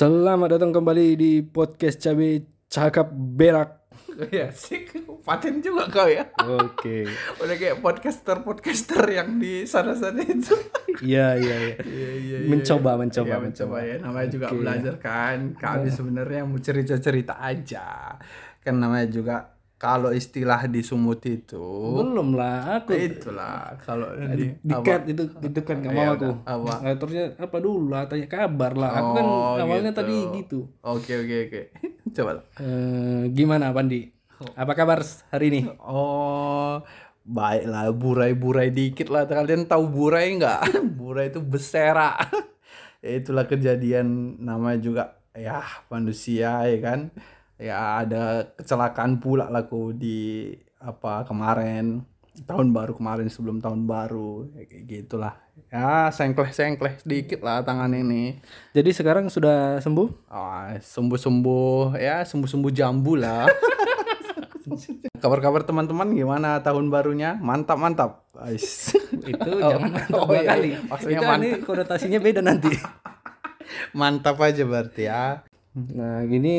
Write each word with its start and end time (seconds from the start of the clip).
Selamat 0.00 0.56
datang 0.56 0.72
kembali 0.72 1.12
di 1.12 1.44
podcast 1.44 2.00
Cabe 2.00 2.48
Cakap 2.72 3.12
Berak. 3.12 3.92
Ya 4.32 4.48
sih, 4.48 4.88
paten 5.28 5.60
juga 5.60 5.92
kau 5.92 6.08
ya. 6.08 6.24
Oke. 6.40 7.04
Udah 7.44 7.52
kayak 7.60 7.84
podcaster-podcaster 7.84 9.04
yang 9.12 9.36
di 9.36 9.68
sana-sana 9.68 10.24
itu. 10.24 10.56
Iya 11.04 11.36
iya 11.36 11.56
iya. 11.68 11.76
Iya, 11.84 12.10
iya, 12.16 12.36
iya. 12.40 12.48
Mencoba 12.48 12.96
mencoba 12.96 13.28
Iya, 13.28 13.44
mencoba. 13.44 13.76
mencoba 13.76 13.92
ya. 13.92 13.96
Namanya 14.00 14.28
juga 14.32 14.46
Oke. 14.48 14.56
belajar 14.64 14.94
kan. 15.04 15.38
Kami 15.60 15.88
sebenarnya 15.92 16.48
mau 16.48 16.56
cerita-cerita 16.56 17.36
aja. 17.36 18.16
Kan 18.64 18.80
namanya 18.80 19.04
juga 19.12 19.49
kalau 19.80 20.12
istilah 20.12 20.68
di 20.68 20.84
Sumut 20.84 21.24
itu 21.24 21.56
Belum 21.96 22.36
lah 22.36 22.78
aku. 22.78 22.92
itulah 22.92 23.72
kalau 23.80 24.12
di 24.36 24.52
Di 24.60 24.74
cut 24.76 25.08
itu 25.08 25.24
itu 25.40 25.60
kan 25.64 25.80
nggak 25.80 25.90
mau 25.90 26.12
aku. 26.12 26.30
Apa? 26.44 26.74
Ngaturnya 26.84 27.24
apa 27.34 27.56
dulu 27.58 27.88
lah 27.88 28.04
tanya 28.04 28.28
kabar 28.28 28.76
lah. 28.76 28.92
Aku 28.92 29.10
kan 29.16 29.24
Oh, 29.24 29.56
awalnya 29.56 29.88
gitu. 29.90 30.00
tadi 30.04 30.16
gitu. 30.36 30.58
Oke 30.84 31.12
oke 31.16 31.36
oke. 31.48 31.60
Coba 32.14 32.30
lah. 32.36 32.44
Eh, 32.60 33.22
gimana 33.32 33.72
Pandi? 33.72 34.04
Apa 34.52 34.72
kabar 34.72 35.00
hari 35.30 35.46
ini? 35.48 35.60
Oh, 35.80 36.84
baiklah 37.22 37.88
burai-burai 37.90 38.68
dikit 38.68 39.08
lah. 39.08 39.24
Kalian 39.24 39.64
tahu 39.64 39.88
burai 39.88 40.36
nggak? 40.36 40.60
burai 41.00 41.32
itu 41.32 41.40
besera. 41.40 42.20
itulah 43.00 43.48
kejadian 43.48 44.36
namanya 44.38 44.76
juga 44.78 45.02
ya 45.32 45.64
manusia 45.88 46.68
ya 46.68 46.78
kan. 46.80 47.08
Ya 47.60 48.00
ada 48.00 48.48
kecelakaan 48.56 49.20
pula 49.20 49.52
lah 49.52 49.62
aku 49.68 49.92
di 49.92 50.48
apa 50.80 51.28
kemarin 51.28 52.00
tahun 52.48 52.72
baru 52.72 52.96
kemarin 52.96 53.28
sebelum 53.28 53.60
tahun 53.60 53.84
baru 53.84 54.48
ya, 54.56 54.64
kayak 54.64 54.84
gitulah 54.88 55.34
ya 55.68 56.08
sengkleh 56.08 56.48
sengkleh 56.56 56.96
sedikit 56.96 57.44
lah 57.44 57.60
tangan 57.60 57.92
ini 57.92 58.40
Jadi 58.72 58.90
sekarang 58.96 59.28
sudah 59.28 59.76
sembuh? 59.84 60.32
Ah, 60.32 60.72
sembuh-sembuh 60.80 62.00
ya 62.00 62.24
sembuh-sembuh 62.24 62.72
jambu 62.72 63.12
lah. 63.20 63.44
Kabar-kabar 65.20 65.66
teman-teman 65.68 66.16
gimana 66.16 66.64
tahun 66.64 66.88
barunya? 66.88 67.36
Mantap 67.36 67.76
mantap. 67.76 68.24
Ais. 68.40 68.96
Itu 69.20 69.50
Oh, 69.60 69.76
jangan 69.76 69.90
mantap 69.92 70.16
oh, 70.16 70.32
dua 70.32 70.40
iya, 70.40 70.48
kali. 70.48 70.68
iya. 70.72 70.78
Maksudnya 70.88 71.18
itu 71.20 71.26
mantap. 71.28 71.44
ini 71.44 71.48
konotasinya 71.60 72.18
beda 72.22 72.40
nanti. 72.40 72.72
mantap 74.00 74.36
aja 74.40 74.62
berarti 74.64 75.02
ya. 75.10 75.44
Nah, 75.70 76.26
gini 76.26 76.54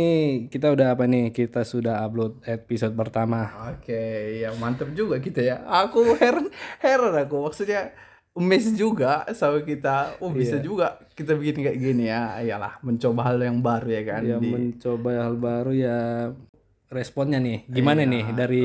kita 0.47 0.71
udah 0.71 0.95
apa 0.95 1.03
nih? 1.03 1.35
Kita 1.35 1.67
sudah 1.67 1.99
upload 2.01 2.39
episode 2.47 2.95
pertama. 2.95 3.51
Oke, 3.67 4.39
ya 4.39 4.55
mantap 4.55 4.95
juga 4.95 5.19
kita 5.19 5.43
ya. 5.43 5.55
Aku 5.67 6.15
heran 6.15 6.47
heran 6.79 7.19
aku 7.19 7.43
maksudnya 7.43 7.91
amazed 8.31 8.79
juga 8.79 9.27
sama 9.35 9.59
kita. 9.61 10.15
Oh, 10.23 10.31
bisa 10.31 10.57
Iya. 10.57 10.63
juga 10.63 10.87
kita 11.11 11.35
bikin 11.35 11.59
kayak 11.59 11.75
gini 11.77 12.07
ya. 12.07 12.39
Iyalah, 12.39 12.79
mencoba 12.79 13.21
hal 13.27 13.43
yang 13.43 13.59
baru 13.59 13.89
ya 13.91 14.03
kan. 14.07 14.21
Ya 14.23 14.39
di- 14.39 14.47
mencoba 14.47 15.09
hal 15.19 15.35
baru 15.35 15.71
ya 15.75 15.97
responnya 16.87 17.39
nih. 17.39 17.67
Gimana 17.67 18.03
Iya, 18.03 18.11
nih 18.15 18.23
dari 18.31 18.61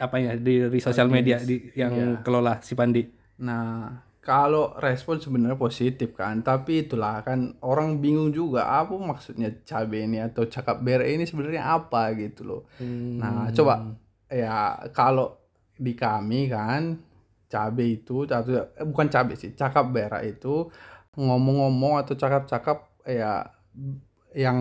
apa 0.00 0.16
ya 0.16 0.32
dari 0.32 0.80
sosial 0.80 1.12
media 1.12 1.36
di 1.36 1.76
yang 1.76 1.92
Iya. 1.92 2.24
kelola 2.24 2.64
si 2.64 2.72
Pandi? 2.72 3.04
Nah, 3.40 4.00
kalau 4.20 4.76
respon 4.76 5.16
sebenarnya 5.16 5.56
positif 5.56 6.12
kan, 6.12 6.44
tapi 6.44 6.84
itulah 6.84 7.24
kan 7.24 7.56
orang 7.64 8.04
bingung 8.04 8.30
juga 8.36 8.68
apa 8.68 8.92
maksudnya 9.00 9.48
cabe 9.64 10.04
ini 10.04 10.20
atau 10.20 10.44
cakap 10.44 10.84
bere 10.84 11.08
ini 11.08 11.24
sebenarnya 11.24 11.64
apa 11.64 12.12
gitu 12.20 12.44
loh. 12.44 12.62
Nah, 13.16 13.48
coba 13.56 13.96
ya 14.28 14.76
kalau 14.92 15.40
di 15.80 15.96
kami 15.96 16.52
kan 16.52 17.00
cabe 17.48 17.84
itu 17.96 18.28
atau 18.28 18.68
eh, 18.76 18.84
bukan 18.84 19.08
cabe 19.08 19.32
sih, 19.40 19.56
cakap 19.56 19.88
bera 19.88 20.20
itu 20.20 20.68
ngomong-ngomong 21.16 22.04
atau 22.04 22.14
cakap-cakap 22.14 22.92
ya 23.08 23.48
yang 24.36 24.60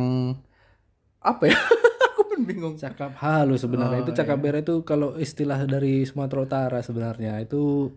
apa 1.20 1.44
ya? 1.52 1.58
Aku 2.16 2.22
pun 2.32 2.40
bingung. 2.48 2.76
Cakap 2.80 3.12
halu 3.20 3.60
sebenarnya 3.60 4.00
Oh, 4.02 4.04
itu 4.08 4.12
cakap 4.16 4.40
bera 4.40 4.64
itu 4.64 4.88
kalau 4.88 5.20
istilah 5.20 5.68
dari 5.68 6.08
Sumatera 6.08 6.40
Utara 6.48 6.80
sebenarnya 6.80 7.44
itu 7.44 7.92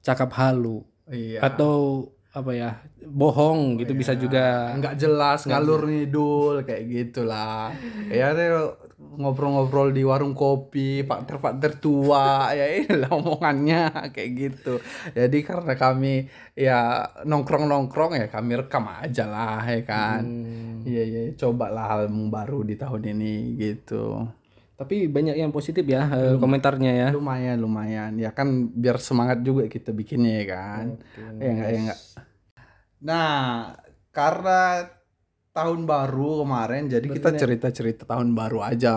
cakap 0.00 0.32
halu 0.38 0.86
Iya. 1.10 1.42
atau 1.42 2.06
apa 2.30 2.54
ya 2.54 2.70
bohong 3.02 3.82
gitu 3.82 3.90
bisa 3.98 4.14
juga. 4.14 4.70
Nggak 4.78 4.94
jelas 5.02 5.42
ngalur 5.50 5.82
ngidul 5.82 6.62
kayak 6.62 6.86
gitulah. 6.86 7.74
Ya 8.06 8.30
ngobrol-ngobrol 9.00 9.90
di 9.90 10.06
warung 10.06 10.38
kopi 10.38 11.02
pak 11.02 11.26
ter 11.26 11.36
pak 11.42 11.58
tertua 11.58 12.54
ya 12.54 12.70
inilah 12.70 13.10
omongannya 13.10 14.14
kayak 14.14 14.30
gitu. 14.38 14.78
Jadi 15.10 15.38
karena 15.42 15.74
kami 15.74 16.30
ya 16.54 17.02
nongkrong 17.26 17.66
nongkrong 17.66 18.14
ya 18.14 18.30
kami 18.30 18.62
rekam 18.62 18.86
aja 18.86 19.26
lah 19.26 19.66
ya 19.66 19.82
kan. 19.82 20.22
Hmm, 20.22 20.86
iya 20.86 21.02
iya 21.02 21.22
cobalah 21.34 21.98
hal 21.98 22.02
baru 22.30 22.62
di 22.62 22.78
tahun 22.78 23.10
ini 23.18 23.58
gitu 23.58 24.22
tapi 24.80 25.12
banyak 25.12 25.36
yang 25.36 25.52
positif 25.52 25.84
ya 25.84 26.08
eh, 26.08 26.34
komentarnya 26.40 26.92
ya. 26.96 27.08
lumayan 27.12 27.60
lumayan. 27.60 28.16
Ya 28.16 28.32
kan 28.32 28.72
biar 28.72 28.96
semangat 28.96 29.44
juga 29.44 29.68
kita 29.68 29.92
bikinnya 29.92 30.40
ya 30.40 30.46
kan. 30.56 30.86
Ya 31.36 31.48
enggak 31.52 31.68
ya 31.68 31.80
enggak 31.84 32.00
nah 33.00 33.32
karena 34.12 34.84
tahun 35.56 35.88
baru 35.88 36.44
kemarin 36.44 36.92
jadi 36.92 37.06
kita 37.08 37.32
cerita-cerita 37.32 38.04
tahun 38.04 38.36
baru 38.36 38.60
aja. 38.60 38.96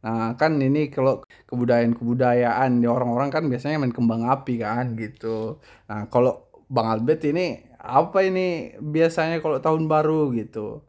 Nah 0.00 0.34
kan 0.34 0.58
ini 0.58 0.90
kalau 0.90 1.22
kebudayaan-kebudayaan 1.46 2.82
di 2.82 2.86
orang-orang 2.90 3.30
kan 3.30 3.46
biasanya 3.46 3.78
main 3.80 3.94
kembang 3.94 4.26
api 4.26 4.60
kan 4.60 4.98
gitu. 4.98 5.62
Nah 5.86 6.10
kalau 6.10 6.50
Bang 6.66 6.90
Albert 6.90 7.22
ini 7.26 7.62
apa 7.80 8.22
ini 8.26 8.74
biasanya 8.78 9.38
kalau 9.38 9.62
tahun 9.62 9.86
baru 9.86 10.34
gitu? 10.36 10.84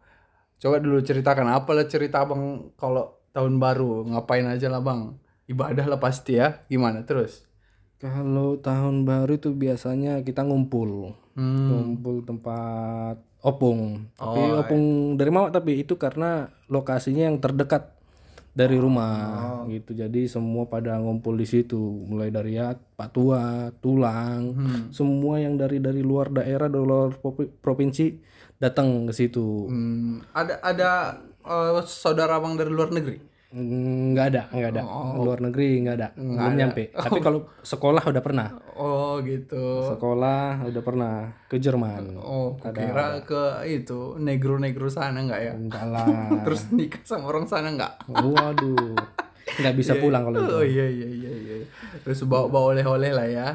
Coba 0.62 0.78
dulu 0.82 1.02
ceritakan 1.02 1.48
apa 1.50 1.72
lah 1.78 1.86
cerita 1.88 2.26
Bang 2.26 2.74
kalau 2.76 3.21
tahun 3.32 3.58
baru 3.58 4.06
ngapain 4.08 4.46
aja 4.46 4.68
lah 4.68 4.80
Bang 4.80 5.18
ibadah 5.46 5.84
lah 5.86 6.00
pasti 6.00 6.36
ya 6.36 6.64
gimana 6.68 7.04
terus 7.04 7.48
Kalau 7.98 8.58
tahun 8.58 9.06
baru 9.06 9.38
itu 9.38 9.54
biasanya 9.54 10.26
kita 10.26 10.42
ngumpul, 10.42 11.14
hmm. 11.38 11.70
ngumpul 11.70 12.26
tempat 12.26 13.22
opung. 13.46 14.10
Tapi 14.18 14.42
Oh, 14.42 14.66
opung 14.66 14.84
dari 15.14 15.30
Mawak 15.30 15.54
tapi 15.54 15.86
itu 15.86 16.02
karena 16.02 16.50
lokasinya 16.66 17.30
yang 17.30 17.38
terdekat 17.38 17.94
dari 18.52 18.82
rumah 18.82 19.70
gitu. 19.70 19.94
Jadi 19.94 20.26
semua 20.26 20.66
pada 20.66 20.98
ngumpul 20.98 21.38
di 21.38 21.46
situ, 21.46 21.78
mulai 21.78 22.34
dari 22.34 22.58
ya 22.58 22.74
Pak 22.74 23.10
Tua, 23.14 23.70
Tulang, 23.78 24.50
Hmm. 24.50 24.82
semua 24.90 25.38
yang 25.38 25.56
dari 25.56 25.78
dari 25.78 26.02
luar 26.02 26.34
daerah, 26.34 26.74
dari 26.74 26.82
luar 26.82 27.14
provi- 27.16 27.54
provinsi 27.54 28.18
datang 28.58 29.06
ke 29.06 29.14
situ. 29.14 29.70
Hmm, 29.70 30.26
ada 30.34 30.58
ada 30.66 30.90
eh, 31.46 31.82
saudara 31.86 32.38
abang 32.38 32.56
dari 32.56 32.72
luar 32.72 32.94
negeri. 32.94 33.32
Nggak 33.52 34.26
ada, 34.32 34.42
nggak 34.48 34.72
ada. 34.72 34.82
Luar 35.20 35.44
negeri 35.44 35.84
nggak 35.84 35.96
ada, 36.00 36.08
belum 36.16 36.56
nyampe. 36.56 36.96
Tapi 36.96 37.20
kalau 37.20 37.52
sekolah 37.72 38.00
udah 38.00 38.24
pernah. 38.24 38.48
Oh 38.80 39.20
gitu. 39.28 39.92
Sekolah 39.92 40.64
udah 40.64 40.82
pernah 40.82 41.36
ke 41.52 41.60
Jerman. 41.60 42.16
Oh, 42.16 42.56
kira 42.64 43.20
ke 43.28 43.68
itu 43.68 44.16
negro-negro 44.24 44.88
sana 44.88 45.20
nggak 45.28 45.42
ya? 45.44 45.52
Enggak 45.52 45.84
lah. 45.84 46.08
Terus 46.48 46.72
nikah 46.72 47.04
sama 47.04 47.28
orang 47.28 47.44
sana 47.44 47.76
nggak? 47.76 48.08
Waduh. 48.08 48.96
Nggak 49.60 49.76
bisa 49.76 50.00
pulang 50.00 50.24
kalau 50.32 50.40
itu. 50.40 50.54
Oh 50.56 50.64
iya 50.64 50.88
iya 50.88 51.08
iya 51.12 51.32
iya. 51.36 51.56
Terus 52.08 52.24
bawa 52.24 52.48
bawa 52.48 52.72
oleh-oleh 52.72 53.12
lah 53.12 53.28
ya. 53.28 53.48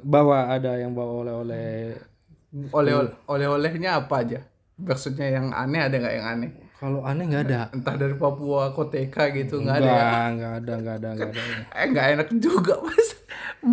Bawa 0.00 0.56
ada 0.56 0.72
yang 0.80 0.96
bawa 0.96 1.20
oleh-oleh. 1.20 2.00
Oleh 2.72 2.92
oleh-olehnya 3.28 4.00
apa 4.00 4.24
aja? 4.24 4.40
Maksudnya 4.80 5.36
yang 5.36 5.52
aneh 5.52 5.84
ada 5.84 6.00
nggak 6.00 6.14
yang 6.16 6.28
aneh? 6.32 6.50
Kalau 6.78 7.02
aneh 7.02 7.26
nggak 7.26 7.44
ada. 7.50 7.60
Entah 7.74 7.98
dari 7.98 8.14
Papua, 8.14 8.70
Koteka 8.70 9.34
gitu 9.34 9.58
nggak 9.58 9.82
ada 9.82 9.90
ya? 9.90 10.02
Nggak 10.30 10.52
ada, 10.62 10.72
nggak 10.78 10.96
ada, 11.02 11.08
nggak 11.18 11.30
ada. 11.34 11.42
Eh 11.74 11.86
nggak 11.90 12.06
enak 12.14 12.28
juga 12.38 12.74
pas 12.78 13.08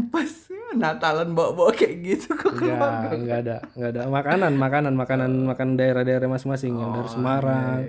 pas 0.10 0.31
Natalan 0.75 1.31
bawa-bawa 1.38 1.72
kayak 1.72 1.96
gitu 2.04 2.36
ke 2.36 2.52
keluarga. 2.52 3.13
Enggak, 3.13 3.22
nggak 3.22 3.40
ada, 3.46 3.57
nggak 3.78 3.90
ada. 3.96 4.02
Makanan, 4.12 4.54
makanan, 4.57 4.94
makanan, 4.98 5.31
makan 5.48 5.69
daerah-daerah 5.80 6.28
masing-masing. 6.28 6.74
Yang 6.75 6.92
dari 6.98 7.10
Semarang, 7.13 7.80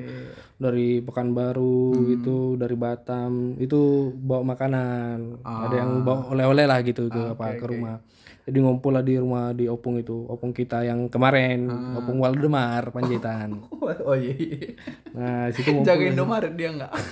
dari 0.60 0.88
Pekanbaru, 1.02 2.12
itu 2.12 2.54
dari 2.60 2.76
Batam, 2.78 3.58
itu 3.58 4.12
bawa 4.14 4.54
makanan. 4.54 5.42
Ada 5.42 5.74
yang 5.74 6.04
bawa 6.06 6.30
oleh-oleh 6.30 6.68
lah 6.68 6.78
gitu 6.84 7.08
ke 7.10 7.34
apa 7.34 7.58
ke 7.58 7.64
rumah. 7.66 7.98
Jadi 8.46 8.62
ngumpul 8.62 8.94
lah 8.94 9.02
di 9.02 9.18
rumah 9.18 9.50
di 9.50 9.66
opung 9.66 9.98
itu, 9.98 10.22
opung 10.30 10.54
kita 10.54 10.86
yang 10.86 11.10
kemarin, 11.10 11.66
opung 11.98 12.22
Waldemar 12.22 12.94
Panjaitan. 12.94 13.58
Oh 14.06 14.14
iya. 14.14 14.34
iya. 14.34 14.70
Nah, 15.14 15.50
situ 15.50 15.74
ngumpul. 15.74 15.86
Jaga 15.86 16.04
Indomaret 16.06 16.54
dia 16.54 16.70
nggak? 16.74 16.92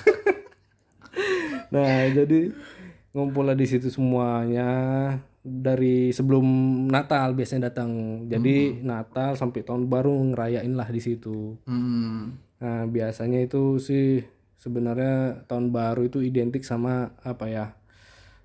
Nah, 1.75 2.07
jadi 2.07 2.55
ngumpul 3.15 3.51
lah 3.51 3.59
di 3.59 3.67
situ 3.67 3.91
semuanya 3.91 4.71
dari 5.43 6.15
sebelum 6.15 6.47
Natal 6.87 7.35
biasanya 7.35 7.71
datang. 7.71 8.25
Jadi 8.31 8.81
Natal 8.83 9.35
sampai 9.35 9.67
tahun 9.67 9.91
baru 9.91 10.15
ngerayain 10.33 10.75
lah 10.75 10.87
di 10.87 11.03
situ. 11.03 11.59
Hmm. 11.67 12.39
Nah, 12.63 12.87
biasanya 12.87 13.43
itu 13.43 13.77
sih 13.83 14.23
sebenarnya 14.57 15.45
tahun 15.51 15.75
baru 15.75 16.07
itu 16.07 16.23
identik 16.23 16.63
sama 16.63 17.13
apa 17.27 17.47
ya? 17.51 17.67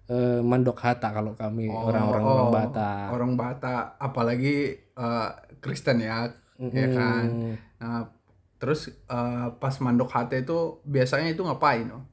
Eh, 0.10 0.42
mandok 0.42 0.82
hata 0.82 1.14
kalau 1.14 1.38
kami 1.38 1.70
orang-orang 1.70 2.24
orang 2.26 2.50
oh, 2.50 2.52
Batak. 2.52 3.08
Orang 3.14 3.34
Batak, 3.38 3.96
apalagi 4.02 4.76
eh, 4.76 5.30
Kristen 5.62 6.02
ya, 6.02 6.28
ya 6.60 6.88
kan. 6.92 7.56
Nah, 7.80 8.04
terus 8.60 8.92
eh, 8.92 9.48
pas 9.58 9.74
mandok 9.80 10.12
HT 10.12 10.44
itu 10.44 10.84
biasanya 10.84 11.32
itu 11.32 11.42
ngapain 11.42 11.88
oh? 11.96 12.04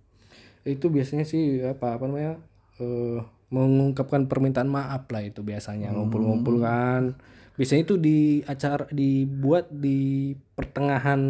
itu 0.63 0.87
biasanya 0.91 1.27
sih 1.27 1.63
apa 1.67 1.99
apa 1.99 2.07
namanya 2.07 2.39
eh, 2.79 3.19
mengungkapkan 3.51 4.31
permintaan 4.31 4.71
maaf 4.71 5.11
lah 5.11 5.23
itu 5.27 5.43
biasanya 5.43 5.91
ngumpul-ngumpul 5.95 6.63
kan 6.63 7.19
biasanya 7.59 7.83
itu 7.83 7.95
di 7.99 8.19
acara 8.47 8.87
dibuat 8.91 9.71
di 9.71 10.35
pertengahan 10.55 11.21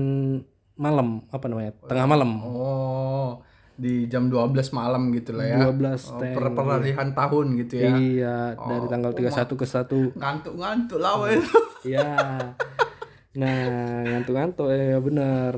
malam 0.77 1.25
apa 1.33 1.45
namanya 1.49 1.73
tengah 1.89 2.07
malam 2.09 2.31
oh 2.45 3.41
di 3.77 4.09
jam 4.09 4.33
12 4.33 4.57
malam 4.73 5.13
gitu 5.13 5.37
lah 5.37 5.47
ya 5.47 5.57
12 5.69 6.17
Oh, 6.17 6.21
per 6.21 6.47
peralihan 6.51 7.09
tahun 7.13 7.47
gitu 7.61 7.75
ya 7.77 7.93
iya 7.97 8.37
dari 8.57 8.87
tanggal 8.89 9.13
31 9.13 9.53
ke 9.53 9.67
1 9.69 10.17
ngantuk-ngantuk 10.17 10.99
lah 10.99 11.15
weh. 11.21 11.37
itu 11.37 11.57
Iya. 11.87 12.09
Nah, 13.37 13.61
ngantuk-ngantuk 14.03 14.67
ya 14.73 14.99
benar. 14.99 15.53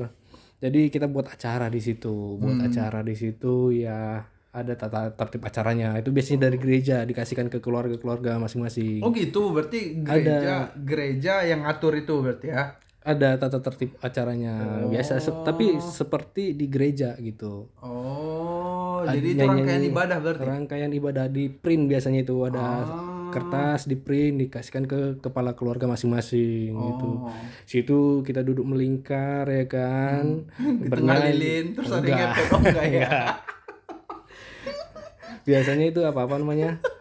Jadi 0.59 0.91
kita 0.91 1.07
buat 1.07 1.25
acara 1.25 1.71
di 1.71 1.79
situ, 1.79 2.35
buat 2.35 2.59
acara 2.59 2.99
di 2.99 3.15
situ 3.15 3.71
ya 3.71 4.19
ada 4.51 4.73
tata 4.75 5.15
tertib 5.15 5.47
acaranya. 5.47 5.95
Itu 5.95 6.11
biasanya 6.11 6.51
dari 6.51 6.59
gereja 6.59 7.07
dikasihkan 7.07 7.47
ke 7.47 7.63
keluarga-keluarga 7.63 8.35
masing-masing. 8.37 8.99
oh 8.99 9.09
gitu 9.15 9.55
berarti 9.55 10.03
gereja 10.03 10.75
gereja 10.75 11.33
yang 11.47 11.63
ngatur 11.63 11.95
itu 11.95 12.13
berarti 12.19 12.47
ya 12.51 12.75
Ada 12.99 13.37
tata 13.37 13.57
tertib 13.59 13.95
acaranya. 13.97 14.85
Biasa 14.85 15.17
se- 15.17 15.41
tapi 15.41 15.79
seperti 15.79 16.51
di 16.51 16.67
gereja 16.67 17.15
gitu. 17.17 17.65
oh 17.79 19.01
jadi 19.01 19.27
itu 19.31 19.41
rangkaian 19.41 19.81
ibadah 19.85 20.17
berarti 20.19 20.43
Rangkaian 20.43 20.91
ibadah 20.91 21.25
di 21.25 21.47
print 21.47 21.87
biasanya 21.87 22.19
itu 22.19 22.35
ada 22.43 22.59
Ah. 22.59 22.83
kertas 23.31 23.85
di 23.85 23.95
print 23.95 24.41
dikasihkan 24.41 24.83
ke 24.83 24.97
kepala 25.19 25.53
keluarga 25.53 25.85
masing-masing 25.87 26.73
gitu. 26.75 27.07
Oh. 27.21 27.29
Situ 27.63 28.19
kita 28.21 28.41
duduk 28.41 28.65
melingkar 28.65 29.47
ya 29.47 29.63
kan. 29.65 30.43
lilin 31.31 31.71
terus 31.71 31.87
ada 31.89 32.03
yang 32.03 32.27
Enggak. 32.27 32.51
oh 32.51 32.59
enggak 32.59 32.85
ya 32.89 33.07
Biasanya 35.45 35.85
itu 35.87 35.99
apa 36.03 36.19
apa 36.21 36.35
namanya? 36.35 36.77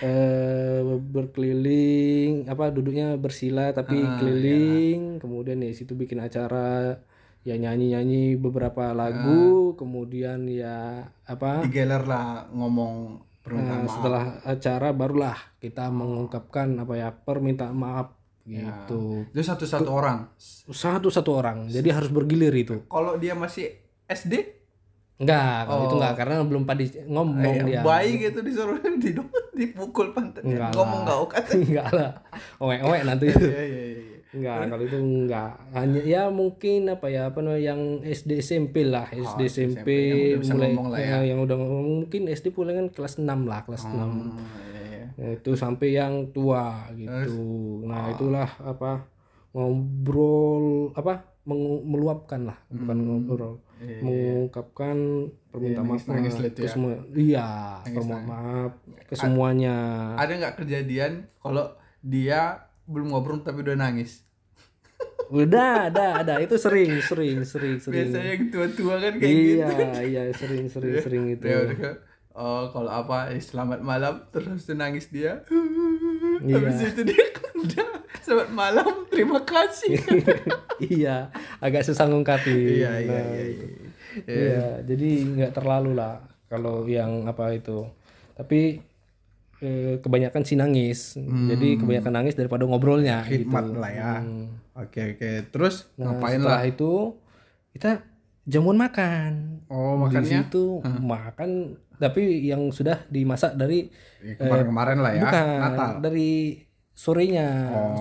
eh 0.00 0.78
berkeliling 0.84 2.46
apa 2.46 2.68
duduknya 2.68 3.14
bersila 3.14 3.70
tapi 3.70 3.98
Ah, 3.98 4.16
keliling. 4.16 5.18
Kemudian 5.18 5.58
ya 5.58 5.70
situ 5.70 5.92
bikin 5.92 6.18
acara 6.18 6.98
ya 7.42 7.54
nyanyi-nyanyi 7.54 8.36
beberapa 8.36 8.92
lagu. 8.92 9.72
Ah. 9.72 9.76
kemudian 9.78 10.42
ya 10.44 11.06
apa 11.22 11.62
digelar 11.62 12.02
lah 12.02 12.28
ngomong 12.50 13.24
Nah, 13.48 13.88
setelah 13.88 14.44
acara 14.44 14.92
barulah 14.92 15.32
kita 15.56 15.88
mengungkapkan 15.88 16.68
apa 16.76 16.94
ya 16.94 17.08
permintaan 17.08 17.72
maaf 17.72 18.12
Ya. 18.44 18.64
gitu. 18.84 19.24
Itu 19.28 19.40
satu-satu 19.40 19.88
orang? 19.88 20.28
Satu 20.68 21.08
satu 21.08 21.32
orang. 21.32 21.68
Jadi 21.68 21.88
harus 21.88 22.08
bergilir 22.08 22.52
itu. 22.52 22.84
Kalau 22.88 23.16
dia 23.16 23.32
masih 23.32 23.72
SD 24.04 24.57
enggak 25.18 25.66
kalau 25.66 25.82
itu 25.84 25.96
enggak 25.96 26.14
karena 26.16 26.34
belum 26.40 26.62
pada 26.62 26.82
ngomong 27.04 27.54
Oh. 27.58 27.66
dia. 27.66 27.74
eh, 27.74 27.84
bayi 27.84 28.10
gitu 28.20 28.38
disuruh 28.38 28.78
di 29.02 29.10
dipukul 29.52 30.10
pantatnya 30.10 30.46
Enggak 30.48 30.70
ngomong 30.72 31.00
enggak 31.02 31.18
kata 31.28 31.50
enggak 31.60 31.88
lah. 31.90 32.10
Owe 32.58 32.98
nanti. 33.02 33.26
Itu 33.26 33.42
iya 33.42 33.62
iya 33.64 33.84
iya. 33.92 34.16
Enggak 34.28 34.56
kalau 34.68 34.84
itu 34.84 34.96
enggak. 34.96 35.52
Hanya 35.72 36.00
ya 36.04 36.22
mungkin 36.28 36.80
apa 36.86 37.06
ya 37.08 37.22
apa 37.26 37.38
namanya 37.38 37.62
yang 37.66 37.80
SD 38.00 38.30
SMP 38.38 38.84
lah 38.84 39.08
SD 39.08 39.40
SMP, 39.48 39.88
Oh, 39.88 39.98
yang 39.98 40.18
udah 40.30 40.38
bisa 40.38 40.52
mulai 40.54 40.70
lah 40.70 40.98
ya. 41.00 41.16
eh, 41.16 41.22
yang 41.26 41.38
udah 41.40 41.56
ngomong 41.56 41.86
mungkin 41.98 42.22
SD 42.28 42.46
mulai 42.52 42.74
kan 42.76 42.86
kelas 42.88 43.14
6 43.16 43.26
lah 43.42 43.60
kelas 43.64 43.82
6 43.84 43.98
Oh, 43.98 44.06
iya, 44.70 44.82
iya. 44.84 45.04
Nah, 45.16 45.30
itu 45.34 45.50
sampai 45.52 45.88
yang 45.90 46.14
tua 46.28 46.62
gitu. 46.92 47.42
Nah, 47.82 48.06
itulah 48.08 48.46
apa 48.60 49.02
ngobrol 49.50 50.64
apa 50.92 51.26
meluapkan 51.82 52.44
lah, 52.44 52.58
bukan 52.68 52.96
ngobrol. 53.00 53.54
Iya, 53.78 53.98
Mengungkapkan 54.00 54.96
permintaan 55.48 55.86
maaf 55.86 56.02
nangis-nangis 56.02 56.34
lah 56.36 56.48
itu 56.48 56.58
ke 56.58 56.66
ya. 56.66 56.70
semua. 56.70 56.92
Iya, 57.08 57.48
permohonan 57.86 58.24
maaf 58.24 58.72
ke 59.00 59.14
semuanya. 59.14 59.76
ada 60.14 60.32
nggak 60.34 60.54
kejadian 60.56 61.12
kalau 61.36 61.64
dia 62.00 62.40
belum 62.84 63.06
ngobrol 63.08 63.38
tapi 63.38 63.60
udah 63.60 63.76
nangis 63.76 64.26
Udah, 65.30 65.86
ada, 65.86 66.06
ada. 66.18 66.34
Itu 66.38 66.56
sering, 66.56 66.98
sering, 67.00 67.44
sering, 67.44 67.78
sering. 67.78 67.94
biasanya 68.02 68.28
yang 68.32 68.44
tua-tua 68.48 68.94
kan 68.96 69.12
kayak 69.14 69.34
gitu 69.36 69.60
Iya, 69.60 69.90
iya, 70.10 70.22
sering, 70.32 70.64
sering, 70.66 70.94
sering 70.98 71.24
itu. 71.30 71.44
dia 71.44 71.58
udah 71.64 71.94
oh 72.34 72.64
kalau 72.68 72.88
apa 72.88 73.30
eh, 73.30 73.38
selamat 73.38 73.78
malam 73.80 74.26
terus 74.28 74.62
dia 74.62 74.74
nangis 74.74 75.06
dia 75.06 75.42
Iya. 76.40 76.54
habis 76.56 76.80
itu 76.84 77.02
dia 77.04 77.24
udah 77.52 77.88
selamat 78.20 78.50
malam 78.52 78.86
terima 79.06 79.42
kasih 79.42 79.98
iya, 80.80 81.34
agak 81.58 81.82
susah 81.82 82.06
ngungkapin. 82.06 82.54
iya 82.76 82.92
iya 82.96 83.12
Nah, 83.12 83.24
iya 83.30 83.44
iya 83.46 83.66
Iya, 84.18 84.66
jadi 84.82 85.08
nggak 85.28 85.52
terlalu 85.52 85.94
lah 85.94 86.18
kalau 86.46 86.82
yang 86.84 87.24
apa 87.24 87.52
itu. 87.52 87.86
Tapi 88.32 88.82
eh, 89.58 89.94
kebanyakan 89.98 90.42
sih 90.42 90.54
nangis. 90.54 91.14
Jadi 91.18 91.76
kebanyakan 91.76 92.12
nangis 92.14 92.34
daripada 92.34 92.64
ngobrolnya 92.64 93.22
hikmat 93.22 93.64
gitu. 93.68 93.78
lah 93.78 93.90
ya 93.90 94.12
Hmm. 94.18 94.46
oke 94.74 95.00
oke 95.12 95.30
terus 95.50 95.90
Nah, 95.94 96.14
ngapain 96.14 96.38
lah 96.38 96.62
setelah 96.62 96.64
itu 96.64 96.92
kita 97.70 97.90
jamuan 98.44 98.78
makan. 98.78 99.62
oh 99.68 99.94
Di 99.94 100.18
makannya 100.18 100.40
situ 100.46 100.64
makan 100.82 101.50
tapi 101.94 102.22
yang 102.42 102.70
sudah 102.70 103.02
dimasak 103.08 103.54
dari 103.54 103.90
Ya, 104.18 104.34
kemarin-kemarin 104.34 104.98
lah 104.98 105.12
ya 105.12 105.22
bukan 105.24 105.46
Natal 105.60 105.90
dari 106.00 106.30
sorenya. 106.98 107.48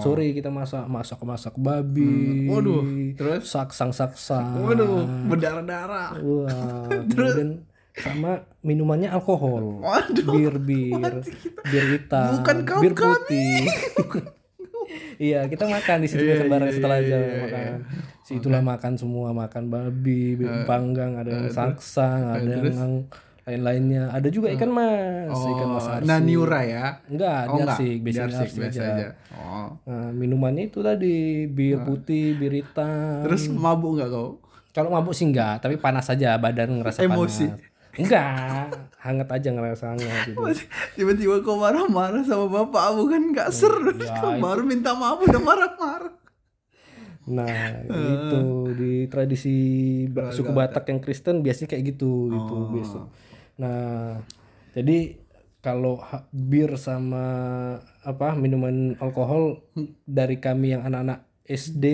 Sore 0.02 0.34
kita 0.34 0.50
masak 0.50 0.90
masak 0.90 1.22
masak 1.22 1.54
babi. 1.62 2.50
Hmm, 2.50 2.50
waduh, 2.50 2.82
terus? 3.14 3.46
saksang 3.46 3.94
saksang. 3.94 4.58
waduh 4.66 5.06
berdarah-darah 5.30 6.18
Wah, 6.18 6.90
kemudian 7.14 7.62
sama 7.94 8.42
minumannya 8.66 9.14
alkohol. 9.14 9.86
Waduh, 9.86 10.34
Bir 10.34 10.58
bir, 10.58 11.14
bir 11.72 11.86
hitam, 11.94 12.42
Bukan 12.42 12.58
kaum 12.66 12.82
bir 12.82 12.94
putih. 12.98 13.70
iya, 15.30 15.46
kita 15.46 15.70
makan 15.70 15.98
di 16.02 16.08
situ 16.10 16.26
Iya, 16.26 16.50
bareng 16.50 16.70
iya, 16.74 16.78
setelah 16.78 16.98
iya, 16.98 17.10
jam 17.10 17.22
iya, 17.22 17.38
makan. 17.38 17.74
Situlah 18.26 18.62
makan 18.66 18.94
semua, 18.98 19.30
makan 19.32 19.64
babi, 19.70 20.42
Eh, 20.42 20.66
panggang, 20.66 21.22
ada 21.22 21.30
yang 21.38 21.50
saksang, 21.54 22.34
ada 22.34 22.50
yang 22.66 23.06
lain-lainnya. 23.48 24.12
Ada 24.12 24.28
juga 24.28 24.52
ikan 24.52 24.68
mas, 24.68 25.32
ikan 25.32 25.68
mas 25.72 25.82
oh 25.82 25.96
arsik. 25.96 26.04
naniura 26.06 26.62
ya 26.62 26.86
Enggak, 27.08 27.40
oh 27.48 27.64
arsik, 27.64 27.98
biasanya 28.04 28.28
Diarsik, 28.28 28.44
arsik 28.44 28.60
biasa 28.60 28.80
aja. 28.80 28.92
aja 28.92 29.08
oh 29.34 29.68
Nah, 29.88 30.10
minumannya 30.12 30.64
itu 30.68 30.80
tadi 30.84 31.16
bir 31.48 31.80
putih, 31.82 32.36
bir 32.36 32.52
hitam. 32.54 33.24
terus 33.24 33.48
mabuk 33.48 33.96
nggak 33.96 34.10
kau 34.10 34.44
Kalau 34.70 34.92
mabuk 34.92 35.16
sih 35.16 35.26
enggak, 35.26 35.58
tapi 35.58 35.80
panas 35.80 36.06
aja 36.06 36.36
badan 36.36 36.78
ngerasa 36.78 37.02
Emosi. 37.02 37.48
panas. 37.50 37.66
Enggak, 37.98 38.70
hangat 39.00 39.30
aja 39.32 39.50
ngerasa 39.50 39.84
hangat 39.90 40.22
gitu. 40.28 40.38
tiba-tiba 40.94 41.42
kau 41.42 41.58
marah-marah 41.58 42.22
sama 42.22 42.46
bapak 42.46 42.94
bukan 42.94 43.34
nggak 43.34 43.50
seru 43.50 43.90
ya, 43.96 44.22
kau 44.22 44.38
baru 44.38 44.62
minta 44.62 44.94
maaf 44.94 45.18
udah 45.18 45.42
marah-marah 45.42 46.14
Nah, 47.28 47.84
itu 47.84 48.40
di 48.72 48.94
tradisi 49.08 49.56
suku 50.32 50.48
Batak 50.48 50.88
yang 50.88 51.04
Kristen 51.04 51.44
biasanya 51.44 51.76
kayak 51.76 51.84
gitu 51.92 52.32
gitu 52.32 52.56
biasa. 52.72 53.00
Nah, 53.58 54.22
jadi 54.72 55.18
kalau 55.60 56.00
bir 56.32 56.78
sama 56.78 57.26
apa 58.02 58.38
minuman 58.38 58.96
alkohol 59.02 59.68
dari 60.06 60.40
kami 60.40 60.78
yang 60.78 60.86
anak-anak 60.86 61.26
SD 61.44 61.86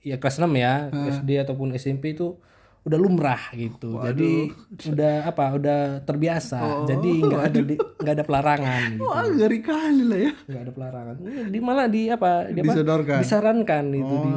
ya 0.00 0.16
kelas 0.20 0.40
6 0.40 0.48
ya, 0.54 0.88
SD 0.92 1.42
ataupun 1.42 1.74
SMP 1.74 2.14
itu 2.16 2.38
udah 2.86 2.96
lumrah 2.96 3.52
gitu. 3.52 4.00
Jadi 4.00 4.48
udah 4.88 5.28
apa? 5.28 5.44
Udah 5.52 5.80
terbiasa. 6.08 6.86
Jadi 6.88 7.20
nggak 7.20 7.42
ada 7.52 7.60
nggak 7.98 8.14
ada 8.14 8.24
pelarangan 8.24 8.80
gitu. 8.94 9.04
wah 9.10 9.26
ngeri 9.26 9.60
kali 9.60 10.02
lah 10.06 10.18
ya 10.30 10.32
nggak 10.46 10.62
ada 10.62 10.72
pelarangan 10.72 11.14
di 11.50 11.58
malah 11.58 11.86
di 11.90 12.02
apa 12.06 12.46
di 12.46 12.62
apa 12.62 12.72
Disodorkan. 12.78 13.18
disarankan 13.20 13.84
itu 13.90 14.14
di, 14.22 14.30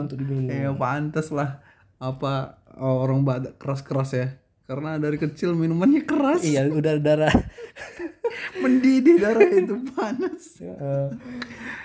untuk 0.00 0.16
diminum 0.16 0.48
eh 0.48 0.72
pantas 0.72 1.28
lah 1.28 1.60
apa 2.00 2.64
orang 2.80 3.28
badak 3.28 3.60
keras-keras 3.60 4.10
ya 4.16 4.28
karena 4.68 5.00
dari 5.00 5.16
kecil 5.16 5.56
minumannya 5.56 6.04
keras. 6.04 6.44
Iya 6.44 6.68
udah 6.68 7.00
darah. 7.00 7.32
Mendidih 8.62 9.16
darah 9.16 9.48
itu 9.48 9.74
panas. 9.90 10.60
Eh, 10.60 11.08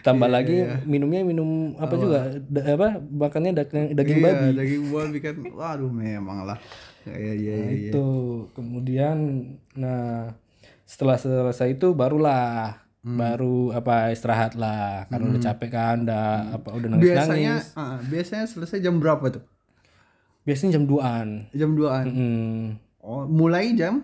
tambah 0.03 0.27
lagi 0.27 0.67
minumnya 0.83 1.23
minum 1.23 1.79
apa 1.79 1.95
juga? 1.95 2.19
Da- 2.43 2.75
apa? 2.75 2.99
Makannya 2.99 3.55
daging, 3.55 3.95
daging 3.95 4.19
Iya, 4.19 4.25
babi. 4.27 4.47
daging 4.59 4.83
babi 4.91 5.17
kan. 5.17 5.35
Waduh 5.47 5.87
memang 5.87 6.43
lah. 6.43 6.59
Ya 7.03 7.15
ya 7.15 7.33
ya, 7.33 7.55
ya, 7.55 7.71
itu. 7.87 8.07
Kemudian 8.51 9.15
nah 9.73 10.35
setelah 10.83 11.15
selesai 11.15 11.73
itu 11.73 11.95
barulah 11.95 12.83
Hmm. 13.03 13.19
baru 13.19 13.75
apa 13.75 14.15
istirahat 14.15 14.55
lah 14.55 15.03
karena 15.11 15.35
udah 15.35 15.43
capek 15.43 15.69
kan 15.75 16.07
udah 16.07 16.55
apa 16.55 16.71
udah 16.71 16.87
nangis 16.87 17.03
biasanya 17.03 17.53
nangis 17.59 17.67
ah, 17.75 17.99
biasanya 17.99 18.45
selesai 18.47 18.79
jam 18.79 18.95
berapa 18.95 19.27
tuh 19.27 19.43
biasanya 20.43 20.71
jam 20.73 20.85
2an 20.85 21.27
jam 21.51 21.71
2an 21.71 22.05
Mm. 22.05 22.61
oh 22.99 23.23
mulai 23.25 23.73
jam 23.73 24.03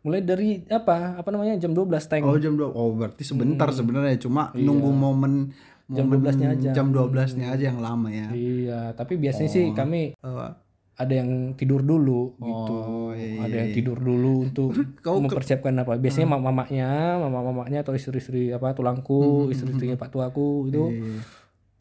mulai 0.00 0.18
dari 0.20 0.66
apa 0.66 1.14
apa 1.16 1.28
namanya 1.28 1.54
jam 1.56 1.70
12 1.70 1.86
teng 2.06 2.22
oh 2.22 2.34
jam 2.34 2.54
2 2.54 2.64
oh 2.66 2.90
berarti 2.92 3.22
sebentar 3.22 3.66
Hmm. 3.66 3.76
sebenarnya 3.76 4.18
cuma 4.18 4.50
Iya. 4.50 4.62
nunggu 4.62 4.90
momen 4.90 5.34
jam 5.88 6.08
12-nya 6.08 6.48
aja. 6.50 6.70
Jam 6.72 6.88
12-nya 6.88 7.52
aja 7.52 7.64
yang 7.66 7.76
lama 7.78 8.08
ya. 8.08 8.32
Iya, 8.32 8.80
tapi 8.94 9.14
biasanya 9.14 9.46
sih 9.46 9.70
kami 9.70 10.16
Apa? 10.16 10.56
ada 10.94 11.12
yang 11.12 11.52
tidur 11.52 11.80
dulu 11.80 12.32
gitu. 12.34 12.72
Oh, 12.72 13.10
iya, 13.12 13.42
ada 13.42 13.56
yang 13.58 13.70
tidur 13.72 13.98
dulu 13.98 14.46
untuk 14.46 14.72
Kau 15.04 15.18
ke- 15.18 15.28
mempersiapkan 15.28 15.74
apa. 15.76 15.94
Biasanya 15.94 16.26
Hmm. 16.26 16.40
mama-mamanya, 16.40 16.88
mama-mamanya 17.18 17.78
atau 17.80 17.92
istri-istri 17.92 18.50
apa 18.50 18.72
tulangku, 18.72 19.50
istri-istrinya 19.50 19.94
Pak 19.94 20.10
tuaku 20.10 20.66
itu 20.66 20.82
Iya. 20.88 21.20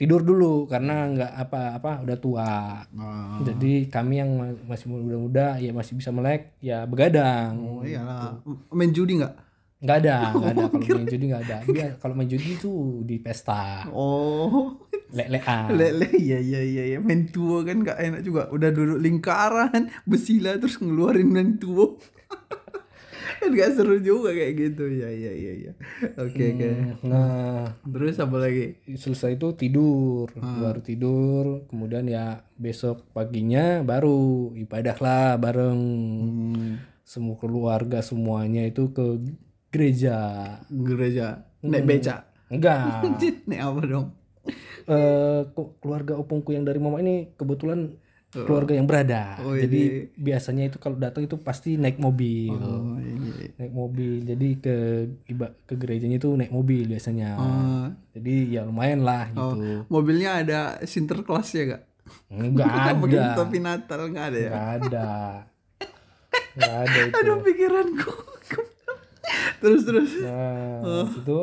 Tidur 0.01 0.21
dulu 0.21 0.65
karena 0.65 1.05
nggak 1.07 1.33
apa-apa 1.39 2.01
udah 2.01 2.17
tua. 2.17 2.53
Oh, 2.89 3.37
Jadi 3.43 3.85
kami 3.85 4.17
yang 4.17 4.33
ma- 4.33 4.57
masih 4.67 4.89
muda-muda 4.89 5.55
ya 5.55 5.69
masih 5.69 5.93
bisa 5.93 6.09
melek 6.09 6.57
ya 6.57 6.83
begadang. 6.83 7.53
oh 7.55 7.81
iyalah. 7.81 8.41
Main 8.69 8.89
judi 8.89 9.21
nggak? 9.21 9.33
Nggak 9.79 9.97
ada, 9.99 10.15
nggak 10.35 10.51
ada 10.51 10.63
kalau 10.67 10.85
main 10.91 11.05
judi 11.07 11.25
nggak 11.27 11.43
ada. 11.43 11.57
Dia 11.63 11.87
kalau 11.95 12.13
main 12.13 12.25
judi 12.27 12.49
itu 12.51 12.73
di 13.03 13.17
pesta, 13.17 13.85
Oh, 13.89 14.77
lek-lekan. 15.11 15.69
lele 15.71 16.09
iya 16.15 16.37
iya 16.37 16.61
iya 16.61 16.83
iya 16.87 16.97
main 16.97 17.25
tuo 17.27 17.61
kan 17.61 17.77
nggak 17.79 17.97
enak 17.99 18.21
juga. 18.21 18.49
Udah 18.49 18.69
duduk 18.69 18.97
lingkaran, 18.97 19.85
besila 20.03 20.53
terus 20.55 20.77
ngeluarin 20.77 21.25
main 21.27 21.55
tuo. 21.55 22.01
kan 23.43 23.49
gak 23.51 23.73
seru 23.73 23.97
juga 23.99 24.29
kayak 24.31 24.53
gitu. 24.55 24.85
Ya 24.85 25.09
iya 25.09 25.31
iya 25.33 25.53
iya. 25.57 25.71
Oke 26.15 26.53
oke. 26.53 26.69
Nah, 27.03 27.73
Terus 27.83 28.15
apa 28.17 28.37
lagi? 28.37 28.77
selesai 28.87 29.35
itu 29.35 29.47
tidur, 29.53 30.29
Hmm. 30.33 30.61
baru 30.61 30.79
tidur, 30.79 31.45
kemudian 31.65 32.05
ya 32.05 32.25
besok 32.55 33.09
paginya 33.11 33.81
baru 33.81 34.17
ibadah 34.55 34.97
lah 34.97 35.29
bareng 35.35 35.81
Hmm, 36.21 36.69
semua 37.01 37.35
keluarga 37.35 37.99
semuanya 37.99 38.61
itu 38.63 38.89
ke 38.89 39.17
gereja. 39.69 40.19
gereja. 40.69 41.49
Naik 41.61 41.85
beca. 41.85 42.15
Enggak. 42.47 43.03
Naik 43.45 43.61
apa 43.61 43.81
dong? 43.83 44.07
eh 44.83 45.41
ke- 45.47 45.71
keluarga 45.77 46.17
opungku 46.17 46.49
yang 46.49 46.65
dari 46.65 46.81
mama 46.81 46.97
ini 46.97 47.29
kebetulan 47.35 47.93
keluarga 48.33 48.73
yang 48.73 48.87
berada. 48.87 49.37
Oh, 49.39 49.53
iya. 49.53 49.67
Jadi 49.67 49.81
biasanya 50.17 50.63
itu 50.65 50.79
kalau 50.79 50.97
datang 50.97 51.21
itu 51.21 51.37
pasti 51.37 51.75
naik 51.75 51.99
mobil. 51.99 52.49
Oh, 52.51 52.97
iya. 52.97 53.10
Naik 53.57 53.73
mobil. 53.73 54.23
Jadi 54.23 54.47
ke 54.57 54.75
ke 55.65 55.73
gerejanya 55.75 56.17
itu 56.17 56.29
naik 56.33 56.51
mobil 56.51 56.85
biasanya. 56.87 57.29
Oh, 57.35 57.85
Jadi 58.13 58.53
ya 58.53 58.63
lumayan 58.63 59.01
lah 59.01 59.29
gitu. 59.29 59.85
mobilnya 59.87 60.41
ada 60.43 60.59
sinterklas 60.83 61.51
ya 61.53 61.77
gak? 61.77 61.83
Enggak 62.27 62.67
ada. 62.91 63.35
topi 63.35 63.59
Natal 63.59 64.09
nggak 64.09 64.25
ada 64.31 64.39
ya? 64.39 64.51
Enggak 64.51 64.69
ada. 64.77 65.09
Enggak 66.55 66.73
ada 66.83 66.97
itu. 66.99 67.15
Aduh 67.17 67.37
pikiranku. 67.41 68.11
terus 69.61 69.81
terus. 69.85 70.11
Nah, 70.25 71.07
itu 71.07 71.39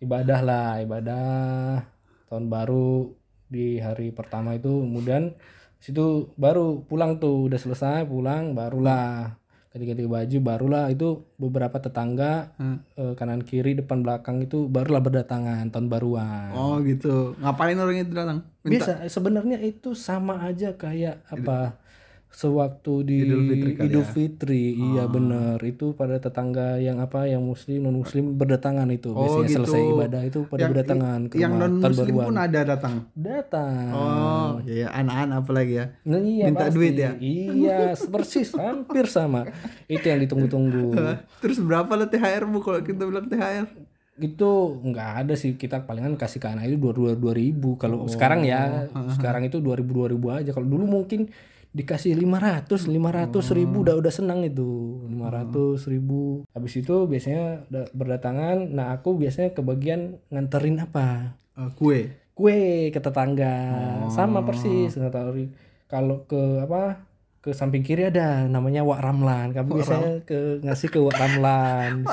ibadah 0.00 0.40
lah, 0.40 0.70
ibadah 0.80 1.84
tahun 2.26 2.48
baru 2.48 3.12
di 3.50 3.78
hari 3.78 4.14
pertama 4.14 4.54
itu 4.54 4.70
kemudian 4.70 5.34
situ 5.82 6.30
baru 6.38 6.86
pulang 6.86 7.18
tuh 7.18 7.50
udah 7.50 7.58
selesai 7.58 8.06
pulang 8.06 8.54
barulah 8.54 9.34
ganti-ganti 9.70 10.02
baju 10.02 10.38
barulah 10.42 10.90
itu 10.90 11.22
beberapa 11.38 11.78
tetangga 11.78 12.50
Hmm. 12.58 12.82
eh, 12.98 13.14
kanan 13.14 13.46
kiri 13.46 13.78
depan 13.78 14.02
belakang 14.02 14.42
itu 14.42 14.66
barulah 14.66 14.98
berdatangan 14.98 15.70
tahun 15.70 15.86
baruan. 15.86 16.50
Oh 16.52 16.82
gitu. 16.82 17.38
Ngapain 17.38 17.78
orang 17.78 18.02
itu 18.02 18.10
datang? 18.10 18.42
Biasa 18.66 19.06
sebenarnya 19.06 19.62
itu 19.62 19.94
sama 19.94 20.42
aja 20.42 20.74
kayak 20.74 21.22
apa 21.30 21.78
sewaktu 22.30 22.92
di 23.02 23.16
Idul 23.22 23.42
Fitri 23.44 23.70
Idul 23.76 24.00
ya? 24.00 24.08
Fitri, 24.08 24.62
iya 24.72 25.04
bener 25.04 25.58
itu 25.60 25.92
pada 25.92 26.16
tetangga 26.16 26.78
yang 26.78 26.96
apa 26.96 27.26
yang 27.26 27.42
muslim 27.42 27.82
non 27.82 27.98
muslim 27.98 28.34
berdatangan 28.34 28.86
itu 28.88 29.10
Oh, 29.10 29.18
biasanya 29.18 29.44
gitu. 29.44 29.56
selesai 29.60 29.82
ibadah 29.84 30.22
itu 30.22 30.38
pada 30.46 30.64
berdatangan 30.64 31.20
ke 31.26 31.34
Yang 31.36 31.52
non 31.52 31.72
muslim 31.76 32.14
pun 32.16 32.36
ada 32.36 32.60
datang. 32.62 32.94
datang 33.12 33.90
Oh, 33.90 34.50
ya, 34.64 34.88
anak-anak 34.90 35.36
apalagi 35.40 35.74
ya. 35.76 35.86
Nah, 36.02 36.18
iya 36.18 36.44
minta 36.46 36.64
pasti. 36.64 36.76
duit 36.76 36.94
ya? 36.94 37.10
iya 37.18 37.78
persis 37.98 38.48
hampir 38.58 39.04
sama 39.06 39.50
itu 39.86 40.04
yang 40.04 40.18
ditunggu-tunggu 40.20 40.94
Terus 41.42 41.58
berapa 41.58 41.90
lah 41.90 42.06
THR 42.06 42.46
bu 42.46 42.58
kalau 42.60 42.80
kita 42.80 43.02
bilang 43.02 43.26
THR? 43.26 43.66
itu 44.18 44.50
nggak 44.78 45.24
ada 45.24 45.32
sih 45.32 45.56
kita 45.56 45.80
palingan 45.80 46.12
kasih 46.12 46.38
ke 46.38 46.46
anak 46.46 46.68
itu 46.68 46.76
dua 46.76 46.92
dua 46.92 47.16
dua 47.16 47.32
ribu 47.32 47.74
kalau 47.74 48.04
sekarang 48.04 48.44
ya 48.44 48.84
sekarang 49.10 49.42
itu 49.42 49.58
dua 49.58 49.72
ribu 49.74 49.96
dua 49.96 50.12
ribu 50.12 50.28
aja 50.28 50.52
kalau 50.52 50.68
dulu 50.68 50.84
mungkin 50.84 51.32
dikasih 51.70 52.18
lima 52.18 52.42
ratus 52.42 52.90
lima 52.90 53.14
ratus 53.14 53.54
ribu 53.54 53.86
udah 53.86 53.94
udah 53.94 54.10
senang 54.10 54.42
itu. 54.42 55.02
lima 55.06 55.30
ratus 55.30 55.86
ribu. 55.86 56.42
Habis 56.50 56.82
itu 56.82 57.06
biasanya 57.06 57.66
udah 57.70 57.84
berdatangan. 57.94 58.74
Nah 58.74 58.90
aku 58.94 59.14
biasanya 59.14 59.54
kebagian 59.54 60.18
nganterin 60.34 60.82
apa? 60.82 61.38
Eh, 61.54 61.70
kue. 61.78 62.00
kue 62.34 62.90
ke 62.90 62.98
tetangga. 62.98 63.54
Sama 64.10 64.42
persis 64.42 64.98
kalau 65.86 66.26
ke 66.26 66.62
apa? 66.64 67.06
Ke 67.40 67.56
samping 67.56 67.80
kiri 67.80 68.04
ada 68.10 68.44
namanya 68.50 68.84
Wak 68.84 69.00
Ramlan. 69.00 69.54
Kami 69.54 69.68
biasanya 69.80 70.26
ke 70.26 70.60
ngasih 70.66 70.88
ke 70.90 70.98
Wak 71.06 71.16
Ramlan. 71.16 72.04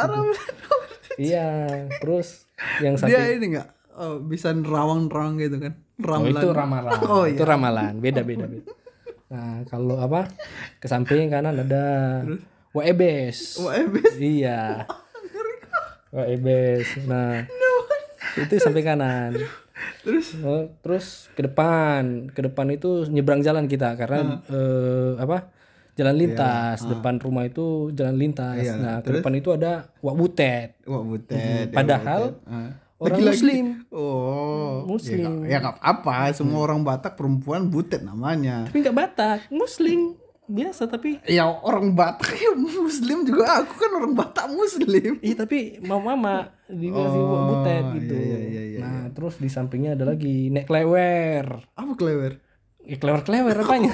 Iya 1.18 1.50
terus 1.98 2.46
yang 2.78 2.94
Dia 2.94 3.02
samping 3.02 3.42
ini 3.42 3.46
nggak? 3.58 3.68
Oh, 3.98 4.22
bisa 4.22 4.54
nerawang-nerawang 4.54 5.42
gitu 5.42 5.58
kan? 5.58 5.74
oh, 5.98 6.06
Ramalan. 6.06 6.38
itu 6.38 6.48
ramalan. 6.54 7.00
Oh, 7.10 7.26
itu 7.26 7.42
ramalan. 7.42 7.94
Beda 7.98 8.22
beda 8.22 8.46
beda 8.46 8.70
nah 9.28 9.64
kalau 9.68 10.00
apa 10.00 10.32
ke 10.80 10.88
samping 10.88 11.28
kanan 11.28 11.56
ada 11.58 11.86
Wak 12.72 12.86
Ebes 12.88 13.60
Wah, 13.60 13.76
ebes. 13.76 14.16
iya 14.16 14.88
Wak 16.16 16.28
Ebes 16.32 16.88
nah 17.04 17.44
itu 18.38 18.54
samping 18.60 18.88
kanan 18.88 19.36
Terus 20.08 20.40
Oh, 20.40 20.72
terus 20.82 21.28
ke 21.36 21.44
depan, 21.44 22.32
ke 22.32 22.40
depan 22.40 22.72
itu 22.72 23.06
nyebrang 23.12 23.44
jalan 23.44 23.68
kita 23.68 23.94
karena 24.00 24.40
eh, 24.48 25.20
apa? 25.20 25.52
Jalan 26.00 26.16
lintas. 26.16 26.86
Depan 26.88 27.20
rumah 27.20 27.44
itu 27.44 27.92
jalan 27.92 28.16
lintas. 28.16 28.56
Iya, 28.56 28.74
nah, 28.80 28.98
ke 29.04 29.20
depan 29.20 29.34
itu 29.36 29.52
ada 29.52 29.92
Wak 30.00 30.16
Butet. 30.16 30.70
wah 30.88 31.04
butet. 31.04 31.68
ya, 31.68 31.76
Padahal 31.76 32.22
butet. 32.32 32.48
Ah. 32.48 32.72
Orang 32.98 33.14
Lagi-lagi. 33.14 33.38
muslim. 33.38 33.66
Oh, 33.90 34.74
Muslim. 34.84 35.18
Ya, 35.18 35.28
nggak- 35.28 35.48
ya 35.48 35.58
nggak 35.60 35.78
apa, 35.80 36.16
semua 36.32 36.60
orang 36.62 36.82
Batak 36.82 37.14
perempuan 37.14 37.68
butet 37.68 38.02
namanya. 38.02 38.66
Tapi 38.66 38.78
nggak 38.80 38.96
Batak, 38.96 39.40
muslim. 39.50 40.18
Biasa 40.48 40.88
tapi 40.88 41.20
Ya 41.26 41.44
orang 41.44 41.92
Batak 41.92 42.32
ya 42.34 42.56
muslim 42.56 43.22
juga 43.22 43.60
aku 43.60 43.74
kan 43.76 43.92
orang 43.94 44.16
Batak 44.16 44.48
muslim. 44.50 45.20
Iya 45.20 45.36
tapi 45.38 45.76
mama-mama 45.82 46.56
dikasih 46.66 47.20
Wak 47.22 47.42
Butet 47.46 47.84
gitu. 47.98 48.16
iya, 48.16 48.40
iya, 48.40 48.62
iya, 48.66 48.80
nah, 48.80 49.04
terus 49.10 49.36
di 49.38 49.48
sampingnya 49.48 49.94
ada 49.94 50.08
lagi 50.08 50.48
nek 50.48 50.64
klewer. 50.64 51.68
Apa 51.74 51.92
klewer? 51.94 52.40
Ya, 52.80 52.96
klewer-klewer 52.96 53.56
apanya? 53.58 53.92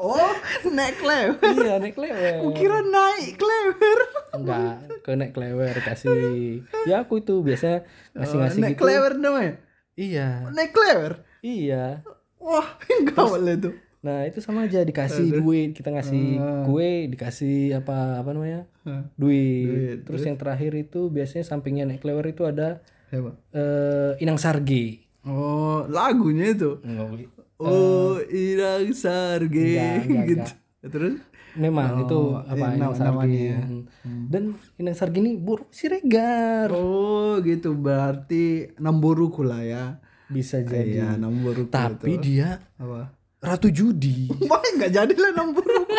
Oh, 0.00 0.30
naik 0.68 0.96
klewer. 0.96 1.34
iya, 1.52 1.74
nek 1.76 1.92
klewer. 1.92 2.50
Kira 2.52 2.78
naik 2.80 3.34
klewer. 3.34 3.98
Enggak, 4.30 4.74
ke 5.02 5.10
nek 5.12 5.30
klewer 5.32 5.74
kasih. 5.76 6.62
Ya 6.84 7.02
aku 7.02 7.18
itu 7.18 7.40
biasa 7.40 7.82
ngasih-ngasih 8.12 8.60
naik 8.60 8.74
gitu. 8.74 8.82
klewer 8.84 9.12
namanya. 9.14 9.58
Iya, 9.92 10.46
Naik 10.48 10.70
klewer. 10.70 11.26
iya. 11.40 12.06
Wah, 12.38 12.68
enggak 12.88 13.18
boleh 13.20 13.54
tuh. 13.58 13.74
Nah, 13.98 14.22
itu 14.22 14.38
sama 14.38 14.62
aja 14.64 14.78
dikasih 14.80 15.34
duit, 15.34 15.74
kita 15.74 15.90
ngasih 15.90 16.38
kue, 16.64 17.10
dikasih 17.10 17.74
apa 17.74 18.22
apa 18.22 18.30
namanya? 18.30 18.70
Duit. 19.12 19.66
Duit, 19.66 19.98
Terus 20.06 20.22
yang 20.22 20.38
terakhir 20.38 20.70
itu 20.72 21.10
biasanya 21.10 21.42
sampingnya 21.42 21.82
nek 21.84 21.98
klewer 21.98 22.22
itu 22.24 22.46
ada 22.46 22.78
Siapa? 23.10 23.34
eh 23.50 24.12
Inang 24.22 24.38
Sargi. 24.38 25.02
Oh, 25.26 25.82
lagunya 25.84 26.54
itu. 26.54 26.78
Enggak, 26.80 27.26
Oh, 27.58 28.22
Irang 28.30 28.94
Sarge 28.94 29.50
Enggak, 29.74 30.06
enggak, 30.06 30.24
gitu. 30.30 30.52
Terus 30.86 31.14
Memang 31.58 32.06
itu 32.06 32.20
apa 32.38 32.64
eh, 32.70 32.76
Inang 32.78 32.94
namanya 32.94 33.40
ya. 33.58 33.60
Hmm. 34.06 34.24
Dan 34.30 34.42
Inang 34.78 34.94
Sargi 34.94 35.18
ini 35.18 35.34
burung 35.34 35.66
siregar. 35.74 36.70
Oh, 36.70 37.42
gitu 37.42 37.74
berarti 37.74 38.76
Namboruku 38.78 39.42
lah 39.42 39.66
ya. 39.66 39.84
Bisa 40.30 40.62
jadi. 40.62 41.02
Iya, 41.02 41.08
Namboruku. 41.18 41.72
Tapi 41.72 42.14
itu. 42.14 42.22
dia 42.22 42.62
apa? 42.78 43.10
ratu 43.38 43.70
judi. 43.70 44.30
Wah, 44.50 44.62
enggak 44.62 44.92
jadi 44.94 45.14
lah 45.18 45.30
Namboruku. 45.34 45.94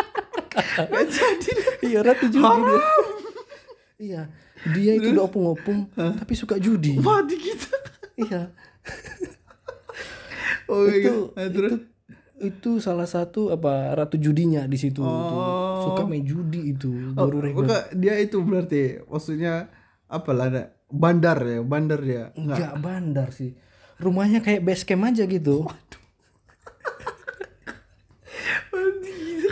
Enggak 0.80 1.06
jadi. 1.12 1.52
iya, 1.84 1.98
ratu 2.00 2.26
judi 2.26 2.60
dia. 2.64 2.80
Iya, 4.00 4.22
dia 4.72 4.92
itu 4.96 5.12
udah 5.12 5.28
opung-opung 5.28 5.92
tapi 5.92 6.32
suka 6.32 6.56
judi. 6.56 6.96
Wah, 7.04 7.20
di 7.20 7.36
kita. 7.36 7.76
Iya. 8.16 8.42
Oh, 10.70 10.86
itu, 10.86 10.94
gitu. 11.02 11.14
Nah, 11.34 11.48
terus 11.50 11.72
itu 11.74 11.78
itu 12.40 12.80
salah 12.80 13.04
satu 13.04 13.52
apa 13.52 13.92
ratu 13.92 14.16
judinya 14.16 14.64
di 14.64 14.80
situ 14.80 15.04
tuh. 15.04 15.84
suka 15.84 16.08
main 16.08 16.24
judi 16.24 16.72
itu 16.72 16.88
oh, 17.12 17.28
baru 17.28 17.52
dia 17.92 18.16
itu 18.16 18.40
berarti 18.40 19.04
maksudnya 19.04 19.68
apa 20.08 20.30
lah 20.32 20.48
bandar 20.88 21.36
ya, 21.44 21.60
bandar 21.60 22.00
ya. 22.00 22.32
enggak 22.32 22.80
bandar 22.80 23.28
sih 23.36 23.52
rumahnya 24.00 24.40
kayak 24.40 24.64
base 24.64 24.88
camp 24.88 25.04
aja 25.04 25.28
gitu 25.28 25.68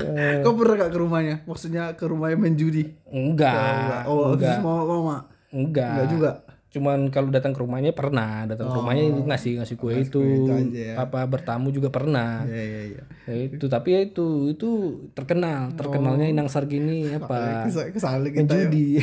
Eh. 0.08 0.40
Kau 0.40 0.56
pernah 0.56 0.86
gak 0.86 0.92
ke 0.94 0.98
rumahnya? 0.98 1.36
Maksudnya 1.44 1.92
ke 1.92 2.04
rumahnya 2.08 2.36
main 2.40 2.56
judi? 2.56 2.96
enggak 3.12 4.08
Oh, 4.08 4.32
enggak 4.32 4.62
mau 4.64 4.86
mama. 4.86 5.28
enggak 5.52 5.90
Enggak 5.92 6.08
juga. 6.08 6.30
Cuman 6.68 7.08
kalau 7.08 7.28
datang 7.28 7.50
ke 7.50 7.58
rumahnya 7.58 7.90
pernah 7.90 8.44
datang 8.44 8.68
ke 8.68 8.76
rumahnya 8.76 9.04
itu 9.08 9.22
ngasih 9.22 9.52
ngasih 9.56 9.76
kue 9.76 9.92
itu, 9.96 10.20
itu 10.20 10.50
aja 10.50 10.68
ya. 10.76 10.94
apa 10.98 11.24
bertamu 11.24 11.68
juga 11.68 11.88
pernah 11.88 12.44
Iya 12.44 12.60
iya 12.62 12.82
iya. 12.86 13.02
Ya 13.24 13.34
itu 13.48 13.64
tapi 13.66 13.88
ya 13.90 14.00
itu 14.02 14.26
itu 14.50 14.68
terkenal 15.10 15.72
terkenalnya 15.72 16.26
Inang 16.26 16.46
Sargini 16.46 17.08
apa 17.10 17.64
Ke 17.64 17.70
sana, 17.70 17.88
ke 17.88 17.98
sana 17.98 18.26
kita 18.26 18.44
ya. 18.44 18.60
judi 18.64 19.00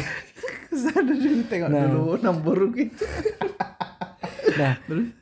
Ke 0.70 0.76
sana 0.76 1.10
dulu 1.10 1.42
tengok 1.44 1.70
dulu 1.70 2.06
nomor 2.20 2.58
gitu. 2.72 3.06
nah 4.56 4.74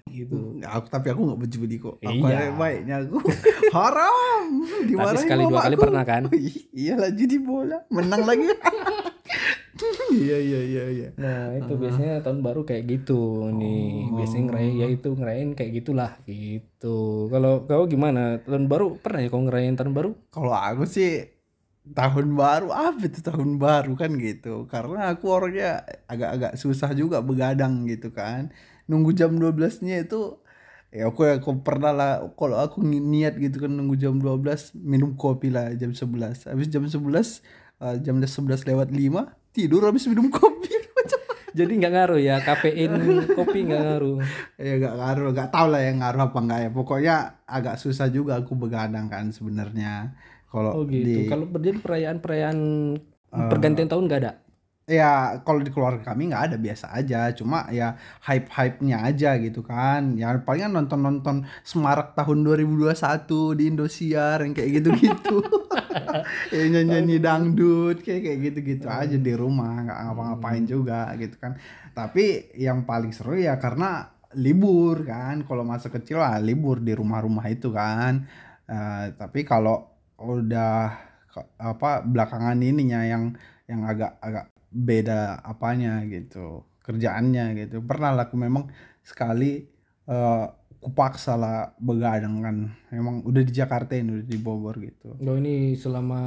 gitu 0.05 0.39
Aku 0.62 0.85
tapi 0.88 1.07
aku 1.09 1.21
nggak 1.25 1.39
berjudi 1.41 1.75
kok. 1.77 1.95
Aku 1.97 2.23
Iya. 2.23 2.53
baiknya 2.53 2.95
aku. 3.01 3.17
Haram. 3.75 4.45
tapi 4.85 5.17
sekali 5.17 5.43
dua 5.43 5.59
kali 5.59 5.73
mamaku. 5.73 5.83
pernah 5.83 6.03
kan 6.03 6.23
Iyalah 6.77 7.12
judi 7.12 7.38
bola, 7.38 7.81
menang 7.89 8.23
lagi. 8.23 8.45
Iya 10.13 10.36
iya 10.48 10.60
iya 10.72 10.84
iya. 10.96 11.08
nah 11.24 11.39
itu 11.60 11.74
biasanya 11.82 12.12
tahun 12.25 12.39
baru 12.46 12.60
kayak 12.70 12.84
gitu 12.91 13.13
nih 13.60 14.13
biasanya 14.17 14.43
ngerayain 14.50 14.75
ya 14.82 14.88
itu 14.96 15.08
ngerayain 15.20 15.51
kayak 15.58 15.72
gitulah 15.77 16.12
gitu 16.29 16.88
kalau 17.32 17.50
kau 17.70 17.84
gimana 17.93 18.20
tahun 18.46 18.65
baru 18.72 18.86
pernah 19.03 19.20
ya 19.24 19.27
kau 19.34 19.41
ngerayain 19.46 19.75
tahun 19.79 19.93
baru 19.98 20.10
Kalau 20.34 20.53
aku 20.53 20.84
sih 20.96 21.10
tahun 22.00 22.27
baru 22.39 22.67
apa 22.72 23.01
itu 23.10 23.20
tahun 23.29 23.60
baru 23.60 23.91
kan 24.01 24.12
gitu. 24.15 24.65
Karena 24.72 25.12
aku 25.12 25.25
orangnya 25.36 25.84
agak-agak 26.12 26.51
susah 26.63 26.89
juga 26.96 27.17
begadang 27.20 27.74
gitu 27.91 28.08
kan. 28.15 28.41
Nunggu 28.89 29.12
jam 29.20 29.32
12-nya 29.41 29.96
itu 30.05 30.39
ya 30.93 31.10
aku 31.10 31.22
aku 31.25 31.50
pernah 31.65 31.91
lah 32.00 32.12
kalau 32.39 32.58
aku 32.62 32.77
ni- 32.86 33.01
niat 33.03 33.34
gitu 33.41 33.58
kan 33.65 33.72
nunggu 33.77 33.96
jam 34.03 34.13
12 34.24 34.72
minum 34.77 35.12
kopi 35.17 35.50
lah 35.55 35.74
jam 35.82 35.91
11. 35.91 36.46
Habis 36.50 36.67
jam 36.74 36.84
11 36.88 37.41
eh, 37.84 37.96
jam 38.05 38.15
11 38.24 38.62
lewat 38.70 38.89
5 38.93 39.22
tidur 39.53 39.86
habis 39.86 40.10
minum 40.10 40.27
kopi. 40.33 40.74
jadi 41.57 41.69
nggak 41.69 41.93
ngaruh 41.93 42.19
ya 42.19 42.41
kafein 42.41 42.91
kopi 43.38 43.69
nggak 43.69 43.81
ngaruh. 43.86 44.17
Ya 44.63 44.74
gak 44.81 44.95
ngaruh 44.98 45.29
gak 45.38 45.50
tau 45.53 45.67
lah 45.69 45.81
yang 45.86 46.01
ngaruh 46.01 46.33
apa 46.33 46.39
enggak 46.41 46.60
ya. 46.65 46.69
Pokoknya 46.74 47.15
agak 47.45 47.77
susah 47.77 48.10
juga 48.10 48.41
aku 48.41 48.57
begadang 48.57 49.07
kan 49.07 49.29
sebenarnya. 49.29 50.17
Kalau 50.50 50.81
oh 50.81 50.83
gitu. 50.89 51.05
di 51.05 51.15
kalau 51.29 51.45
berarti 51.45 51.77
perayaan 51.77 52.17
perayaan 52.22 52.60
pergantian 53.50 53.89
tahun 53.89 54.05
nggak 54.10 54.22
ada? 54.22 54.33
ya 54.83 55.39
kalau 55.48 55.63
di 55.63 55.72
keluarga 55.72 56.12
kami 56.12 56.31
nggak 56.31 56.43
ada 56.51 56.57
biasa 56.60 56.91
aja. 56.91 57.31
Cuma 57.31 57.67
ya 57.72 57.95
hype 58.27 58.51
hype 58.51 58.79
nya 58.83 59.03
aja 59.07 59.39
gitu 59.39 59.63
kan. 59.63 60.19
Ya 60.19 60.36
palingan 60.43 60.75
nonton 60.75 61.00
nonton 61.00 61.36
Semarak 61.63 62.15
tahun 62.19 62.43
2021 62.43 62.91
di 63.60 63.63
Indosiar 63.72 64.43
yang 64.43 64.53
kayak 64.53 64.69
gitu 64.83 64.89
gitu 65.00 65.38
ya 66.55 66.63
nyanyi 66.69 66.89
nyanyi 66.89 67.17
dangdut 67.21 67.97
kayak 68.01 68.21
kayak 68.25 68.39
gitu 68.50 68.59
gitu 68.75 68.88
aja 68.89 69.17
di 69.17 69.33
rumah 69.33 69.85
nggak 69.85 70.00
ngapa-ngapain 70.09 70.63
juga 70.65 71.13
gitu 71.19 71.35
kan. 71.38 71.57
Tapi 71.93 72.53
yang 72.57 72.85
paling 72.88 73.12
seru 73.13 73.38
ya 73.38 73.57
karena 73.62 74.09
libur 74.38 75.05
kan 75.05 75.45
kalau 75.45 75.62
masa 75.62 75.93
kecil 75.93 76.21
lah 76.21 76.41
libur 76.41 76.81
di 76.81 76.93
rumah-rumah 76.97 77.45
itu 77.50 77.69
kan. 77.73 78.25
Eh, 78.65 79.05
tapi 79.19 79.45
kalau 79.45 79.85
udah 80.17 80.93
apa 81.57 82.05
belakangan 82.05 82.57
ininya 82.62 83.01
yang 83.05 83.33
yang 83.65 83.81
agak 83.89 84.21
agak 84.21 84.45
beda 84.73 85.41
apanya 85.45 86.01
gitu 86.09 86.65
kerjaannya 86.83 87.45
gitu. 87.65 87.79
Pernah 87.85 88.12
lah 88.15 88.25
aku 88.29 88.35
memang 88.38 88.69
sekali 89.05 89.65
eh 90.03 90.45
kupaksa 90.83 91.33
lah 91.33 91.71
begadang 91.77 92.35
kan 92.39 92.55
memang 92.89 93.23
udah 93.23 93.39
di 93.39 93.51
Jakarta 93.51 93.95
ini 93.95 94.19
udah 94.19 94.27
di 94.27 94.37
Bogor 94.37 94.75
gitu 94.77 95.15
Oh 95.15 95.35
ini 95.35 95.73
selama 95.73 96.19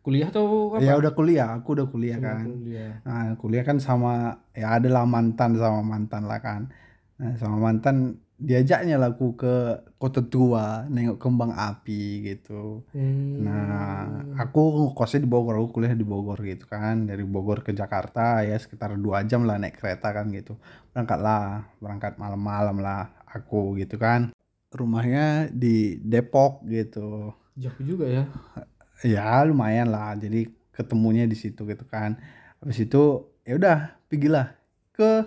kuliah 0.00 0.30
atau 0.30 0.72
apa? 0.72 0.80
ya 0.80 0.94
udah 0.94 1.12
kuliah 1.12 1.48
aku 1.52 1.74
udah 1.74 1.86
kuliah 1.86 2.16
Selama 2.16 2.30
kan 2.32 2.44
kuliah. 2.48 2.92
nah 3.02 3.24
kuliah 3.36 3.62
kan 3.62 3.76
sama 3.78 4.12
ya 4.50 4.78
adalah 4.78 5.02
mantan 5.04 5.54
sama 5.54 5.82
mantan 5.82 6.24
lah 6.24 6.38
kan 6.38 6.70
nah 7.16 7.34
sama 7.34 7.58
mantan 7.60 8.16
diajaknya 8.36 9.00
lah 9.00 9.10
aku 9.10 9.32
ke 9.34 9.54
kota 9.96 10.20
tua 10.22 10.84
nengok 10.86 11.16
kembang 11.16 11.50
api 11.50 12.00
gitu 12.22 12.84
Hmm. 12.92 13.40
Nah, 13.40 14.04
aku 14.36 14.92
kosnya 14.92 15.24
di 15.24 15.26
Bogor, 15.26 15.56
aku 15.56 15.72
kuliah 15.74 15.92
di 15.92 16.04
Bogor 16.04 16.36
gitu 16.40 16.64
kan. 16.66 17.04
Dari 17.04 17.24
Bogor 17.24 17.60
ke 17.60 17.72
Jakarta 17.72 18.40
ya 18.40 18.56
sekitar 18.56 18.92
dua 18.96 19.24
jam 19.24 19.44
lah 19.44 19.56
naik 19.56 19.76
kereta 19.76 20.12
kan 20.12 20.28
gitu. 20.28 20.60
Berangkat 20.92 21.16
lah, 21.18 21.64
berangkat 21.78 22.16
malam-malam 22.16 22.76
lah 22.78 23.08
aku 23.36 23.76
gitu 23.76 23.96
kan. 23.96 24.32
Rumahnya 24.68 25.26
di 25.52 25.76
Depok 25.98 26.64
gitu. 26.66 27.32
jauh 27.54 27.80
juga 27.80 28.04
ya. 28.06 28.24
Ya 29.00 29.40
lumayan 29.42 29.88
lah, 29.88 30.12
jadi 30.12 30.44
ketemunya 30.70 31.24
di 31.24 31.32
situ 31.32 31.64
gitu 31.64 31.84
kan. 31.84 32.16
Habis 32.58 32.82
itu 32.82 33.02
ya 33.42 33.56
udah 33.56 33.78
pergilah 34.06 34.52
ke 34.90 35.24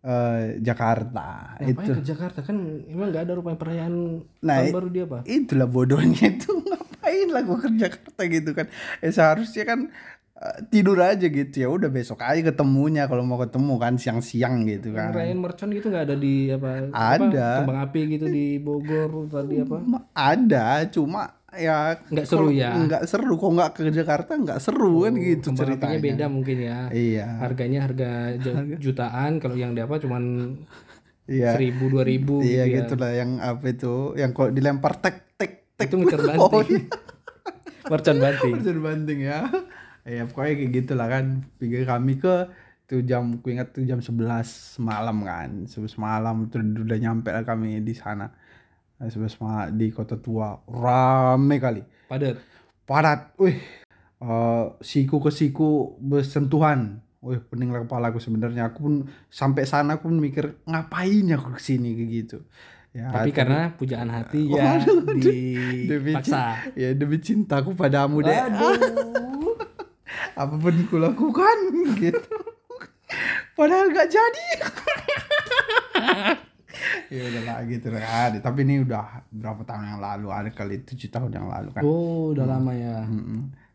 eh, 0.00 0.60
Jakarta. 0.60 1.56
Ngapain 1.56 1.70
itu 1.70 1.90
ke 1.94 2.04
Jakarta 2.04 2.40
kan 2.40 2.56
emang 2.84 3.08
nggak 3.08 3.24
ada 3.24 3.32
rupanya 3.34 3.56
perayaan 3.56 3.94
Nah, 4.40 4.56
tahun 4.60 4.74
baru 4.74 4.88
dia 4.88 5.04
apa? 5.04 5.18
itulah 5.24 5.64
bodohnya 5.66 6.26
itu 6.30 6.50
ngapain 6.68 7.28
lah 7.28 7.40
gua 7.40 7.58
ke 7.58 7.68
Jakarta 7.74 8.22
gitu 8.26 8.50
kan 8.52 8.66
eh 9.00 9.08
seharusnya 9.08 9.64
kan 9.64 9.80
tidur 10.68 10.98
aja 10.98 11.24
gitu 11.24 11.54
ya 11.54 11.70
udah 11.70 11.86
besok 11.86 12.18
aja 12.20 12.42
ketemunya 12.42 13.06
kalau 13.06 13.22
mau 13.22 13.38
ketemu 13.38 13.78
kan 13.78 13.94
siang-siang 13.94 14.66
gitu 14.66 14.90
kan 14.90 15.14
Ngerayain 15.14 15.38
mercon 15.38 15.70
gitu 15.70 15.88
nggak 15.88 16.10
ada 16.10 16.16
di 16.18 16.50
apa? 16.50 16.90
Ada. 16.90 17.22
Apa, 17.22 17.58
kembang 17.62 17.80
api 17.80 18.00
gitu 18.18 18.26
di 18.26 18.58
Bogor 18.58 19.30
tadi 19.30 19.62
apa? 19.62 19.78
Ada 20.12 20.90
cuma 20.90 21.38
ya 21.54 22.02
Nggak 22.10 22.26
seru 22.26 22.50
ya? 22.50 22.74
nggak 22.74 23.02
seru 23.06 23.38
kok 23.38 23.50
nggak 23.54 23.70
ke 23.72 23.80
Jakarta 23.94 24.34
nggak 24.34 24.58
seru 24.58 25.06
kan 25.06 25.14
gitu 25.14 25.54
ceritanya 25.54 25.98
beda 26.02 26.26
mungkin 26.26 26.56
ya. 26.58 26.78
iya 26.90 27.38
Harganya 27.38 27.86
harga 27.86 28.34
ju- 28.34 28.74
jutaan 28.82 29.38
kalau 29.38 29.54
yang 29.54 29.70
apa 29.78 30.02
cuman 30.02 30.58
iya 31.30 31.54
seribu 31.54 31.94
dua 31.94 32.02
ribu 32.02 32.42
iya 32.42 32.66
gitu 32.66 32.74
ya. 32.74 32.76
gitu 32.82 32.94
lah 32.98 33.12
yang 33.14 33.30
apa 33.38 33.64
itu 33.70 33.94
yang 34.18 34.34
kalau 34.34 34.50
dilempar 34.50 34.98
tek 34.98 35.38
tek 35.38 35.70
tek 35.78 35.86
Itu 35.88 36.02
meter 36.02 36.18
Oh, 36.42 36.50
banting. 36.50 36.90
Mercon 37.84 38.16
banting. 38.16 38.52
Persen 38.56 38.78
banting 38.80 39.18
ya. 39.22 39.44
Ya 40.04 40.24
pokoknya 40.24 40.52
kayak 40.54 40.72
gitulah 40.72 41.08
kan. 41.08 41.24
Pikir 41.56 41.82
kami 41.84 42.16
ke 42.16 42.48
itu 42.84 43.00
jam 43.02 43.40
ku 43.40 43.48
ingat 43.48 43.72
tuh 43.72 43.82
jam 43.82 43.98
11 43.98 44.20
malam 44.78 45.24
kan. 45.24 45.64
11 45.64 45.96
malam 45.96 46.46
tuh 46.46 46.60
udah 46.60 46.98
nyampe 47.00 47.32
lah 47.32 47.40
kami 47.42 47.80
di 47.80 47.96
sana. 47.96 48.28
Nah, 48.94 49.08
11 49.08 49.40
malam 49.40 49.72
di 49.72 49.88
kota 49.88 50.14
tua 50.14 50.60
rame 50.64 51.56
kali. 51.56 51.80
Padat. 52.06 52.36
Padat. 52.84 53.32
Wih. 53.40 53.56
eh, 54.20 54.64
siku 54.80 55.18
ke 55.18 55.28
siku 55.28 55.96
bersentuhan. 55.98 57.00
Wih, 57.24 57.40
pening 57.40 57.72
lah 57.72 57.88
kepala 57.88 58.12
aku 58.12 58.20
sebenarnya. 58.20 58.68
Aku 58.68 58.84
pun 58.84 58.94
sampai 59.26 59.64
sana 59.64 59.96
aku 59.96 60.12
pun 60.12 60.20
mikir 60.20 60.60
ngapain 60.68 61.24
aku 61.32 61.56
ke 61.56 61.62
sini 61.62 61.96
kayak 61.96 62.10
gitu. 62.12 62.38
Ya, 62.94 63.10
Tapi 63.10 63.34
karena 63.34 63.74
pujaan 63.74 64.06
hati 64.06 64.46
ya 64.54 64.78
dipaksa. 65.88 66.70
ya 66.78 66.94
demi 66.94 67.18
cintaku 67.26 67.72
padamu 67.74 68.20
deh. 68.20 68.30
Aduh. 68.30 68.76
apa 70.34 70.54
pun 70.58 70.74
kulakukan 70.90 71.58
gitu. 71.98 72.36
Padahal 73.54 73.94
gak 73.94 74.10
jadi. 74.10 74.46
Ya 77.08 77.30
udahlah 77.30 77.62
gitu 77.70 77.86
lah 77.94 78.34
tapi 78.42 78.66
ini 78.66 78.82
udah 78.82 79.22
berapa 79.30 79.62
tahun 79.62 79.94
yang 79.94 80.00
lalu? 80.02 80.28
Ada 80.34 80.50
kali 80.50 80.82
tujuh 80.82 81.06
tahun 81.06 81.30
yang 81.30 81.46
lalu 81.46 81.70
kan? 81.70 81.82
Oh, 81.86 82.34
udah 82.34 82.46
lama 82.48 82.74
ya. 82.74 83.06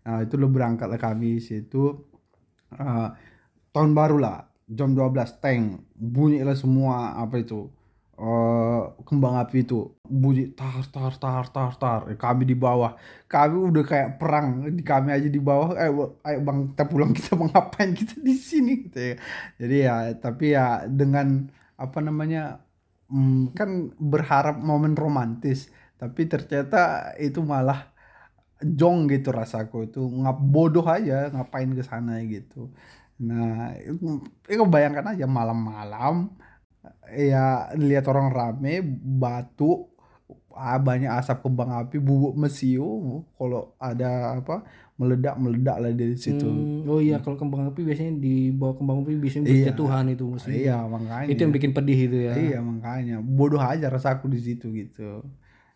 Nah 0.04 0.20
itu 0.20 0.36
lo 0.36 0.52
berangkat 0.52 0.92
lah 0.92 1.00
kami 1.00 1.40
situ 1.40 1.96
eh, 2.76 3.10
tahun 3.72 3.92
baru 3.96 4.18
lah. 4.20 4.38
Jam 4.70 4.94
12 4.94 5.42
tank 5.42 5.82
bunyi 5.98 6.46
lah 6.46 6.54
semua 6.54 7.18
apa 7.18 7.42
itu 7.42 7.74
eh, 8.22 8.80
kembang 9.08 9.36
api 9.42 9.58
itu 9.66 9.76
bunyi 10.22 10.42
tar 10.58 10.84
tar 10.94 11.14
tar 11.22 11.46
tar 11.54 11.72
tar. 11.82 12.00
Eh, 12.12 12.18
kami 12.24 12.44
di 12.52 12.56
bawah. 12.66 12.92
Kami 13.32 13.56
udah 13.70 13.84
kayak 13.92 14.10
perang. 14.20 14.48
Di 14.78 14.84
kami 14.92 15.10
aja 15.16 15.28
di 15.36 15.42
bawah. 15.50 15.70
Eh 15.82 15.90
ayo 16.28 16.38
bang 16.48 16.60
kita 16.70 16.84
pulang 16.92 17.12
kita 17.18 17.30
mau 17.40 17.48
ngapain? 17.52 17.90
Kita 18.00 18.16
di 18.28 18.34
sini 18.50 18.72
gitu 18.84 18.98
ya. 19.10 19.14
Jadi 19.60 19.76
ya 19.88 19.94
tapi 20.24 20.46
ya 20.56 20.64
dengan 21.00 21.28
apa 21.84 21.98
namanya 22.08 22.40
mm, 23.12 23.56
kan 23.58 23.70
berharap 24.12 24.56
momen 24.70 24.94
romantis. 25.04 25.60
Tapi 26.00 26.22
ternyata 26.32 26.78
itu 27.26 27.40
malah 27.54 27.80
jong 28.80 28.98
gitu 29.14 29.30
rasaku. 29.40 29.76
Itu 29.88 30.00
ngap 30.22 30.38
bodoh 30.54 30.86
aja 30.96 31.14
ngapain 31.34 31.70
ke 31.78 31.84
sana 31.92 32.12
gitu. 32.34 32.58
Nah 33.28 33.76
itu, 33.88 34.06
itu 34.52 34.64
bayangkan 34.74 35.06
aja 35.16 35.26
malam-malam 35.40 36.16
ya 37.10 37.46
lihat 37.76 38.06
orang 38.06 38.30
rame 38.30 38.80
batu 39.14 39.90
ah, 40.52 40.78
banyak 40.78 41.10
asap 41.12 41.42
kembang 41.42 41.72
api 41.74 41.98
bubuk 41.98 42.36
mesiu 42.36 42.86
kalau 43.34 43.74
ada 43.78 44.38
apa 44.38 44.64
meledak 44.96 45.36
meledak 45.36 45.78
lah 45.78 45.92
dari 45.92 46.16
situ 46.16 46.44
Hmm, 46.44 46.84
oh 46.86 47.00
iya 47.00 47.18
kalau 47.18 47.36
kembang 47.36 47.64
api 47.66 47.82
biasanya 47.82 48.14
di 48.16 48.52
bawah 48.52 48.76
kembang 48.76 49.02
api 49.02 49.16
biasanya 49.16 49.44
Iya. 49.44 49.54
berjatuhan 49.66 50.06
itu 50.10 50.24
mesti. 50.28 50.52
iya 50.54 50.78
makanya 50.86 51.28
Itu 51.28 51.40
yang 51.40 51.54
bikin 51.54 51.72
pedih 51.72 52.00
itu 52.02 52.18
ya. 52.22 52.34
iya 52.36 52.60
makanya 52.60 53.16
bodoh 53.20 53.64
aja 53.64 53.88
rasaku 53.88 54.28
di 54.28 54.40
situ 54.40 54.68
gitu 54.70 55.24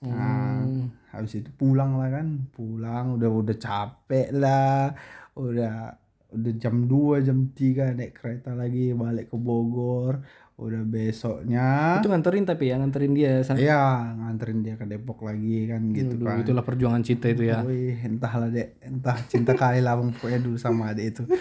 nah 0.01 0.59
Hmm. 0.59 0.91
habis 1.09 1.39
itu 1.39 1.47
pulang 1.49 1.95
lah 1.95 2.11
kan 2.11 2.27
pulang 2.51 3.15
udah 3.15 3.29
udah 3.31 3.55
capek 3.55 4.35
lah 4.35 4.91
udah 5.33 5.95
udah 6.29 6.53
jam 6.57 6.83
2 6.83 7.21
jam 7.21 7.47
3 7.47 7.93
naik 7.93 8.11
kereta 8.13 8.51
lagi 8.51 8.91
balik 8.91 9.29
ke 9.29 9.37
Bogor 9.39 10.19
udah 10.63 10.81
besoknya 10.87 11.99
Itu 11.99 12.07
nganterin 12.07 12.47
tapi 12.47 12.71
ya 12.71 12.79
nganterin 12.79 13.11
dia. 13.11 13.43
Ya 13.59 14.15
nganterin 14.15 14.63
dia 14.63 14.79
ke 14.79 14.87
Depok 14.87 15.27
lagi 15.27 15.67
kan 15.67 15.91
gitu 15.91 16.15
Aduh, 16.15 16.27
kan 16.31 16.39
itulah 16.41 16.63
perjuangan 16.63 17.03
cinta 17.03 17.27
itu 17.27 17.43
ya. 17.51 17.59
Wih, 17.67 17.99
entahlah 17.99 18.47
dek 18.47 18.79
entah 18.79 19.17
cinta 19.27 19.51
kali 19.53 19.83
lah 19.83 19.99
pokoknya 19.99 20.39
dulu 20.39 20.55
sama 20.55 20.95
adik 20.95 21.05
itu 21.13 21.23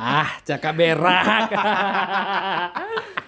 ah, 0.00 0.30
cakap 0.48 0.74
berak. 0.80 1.48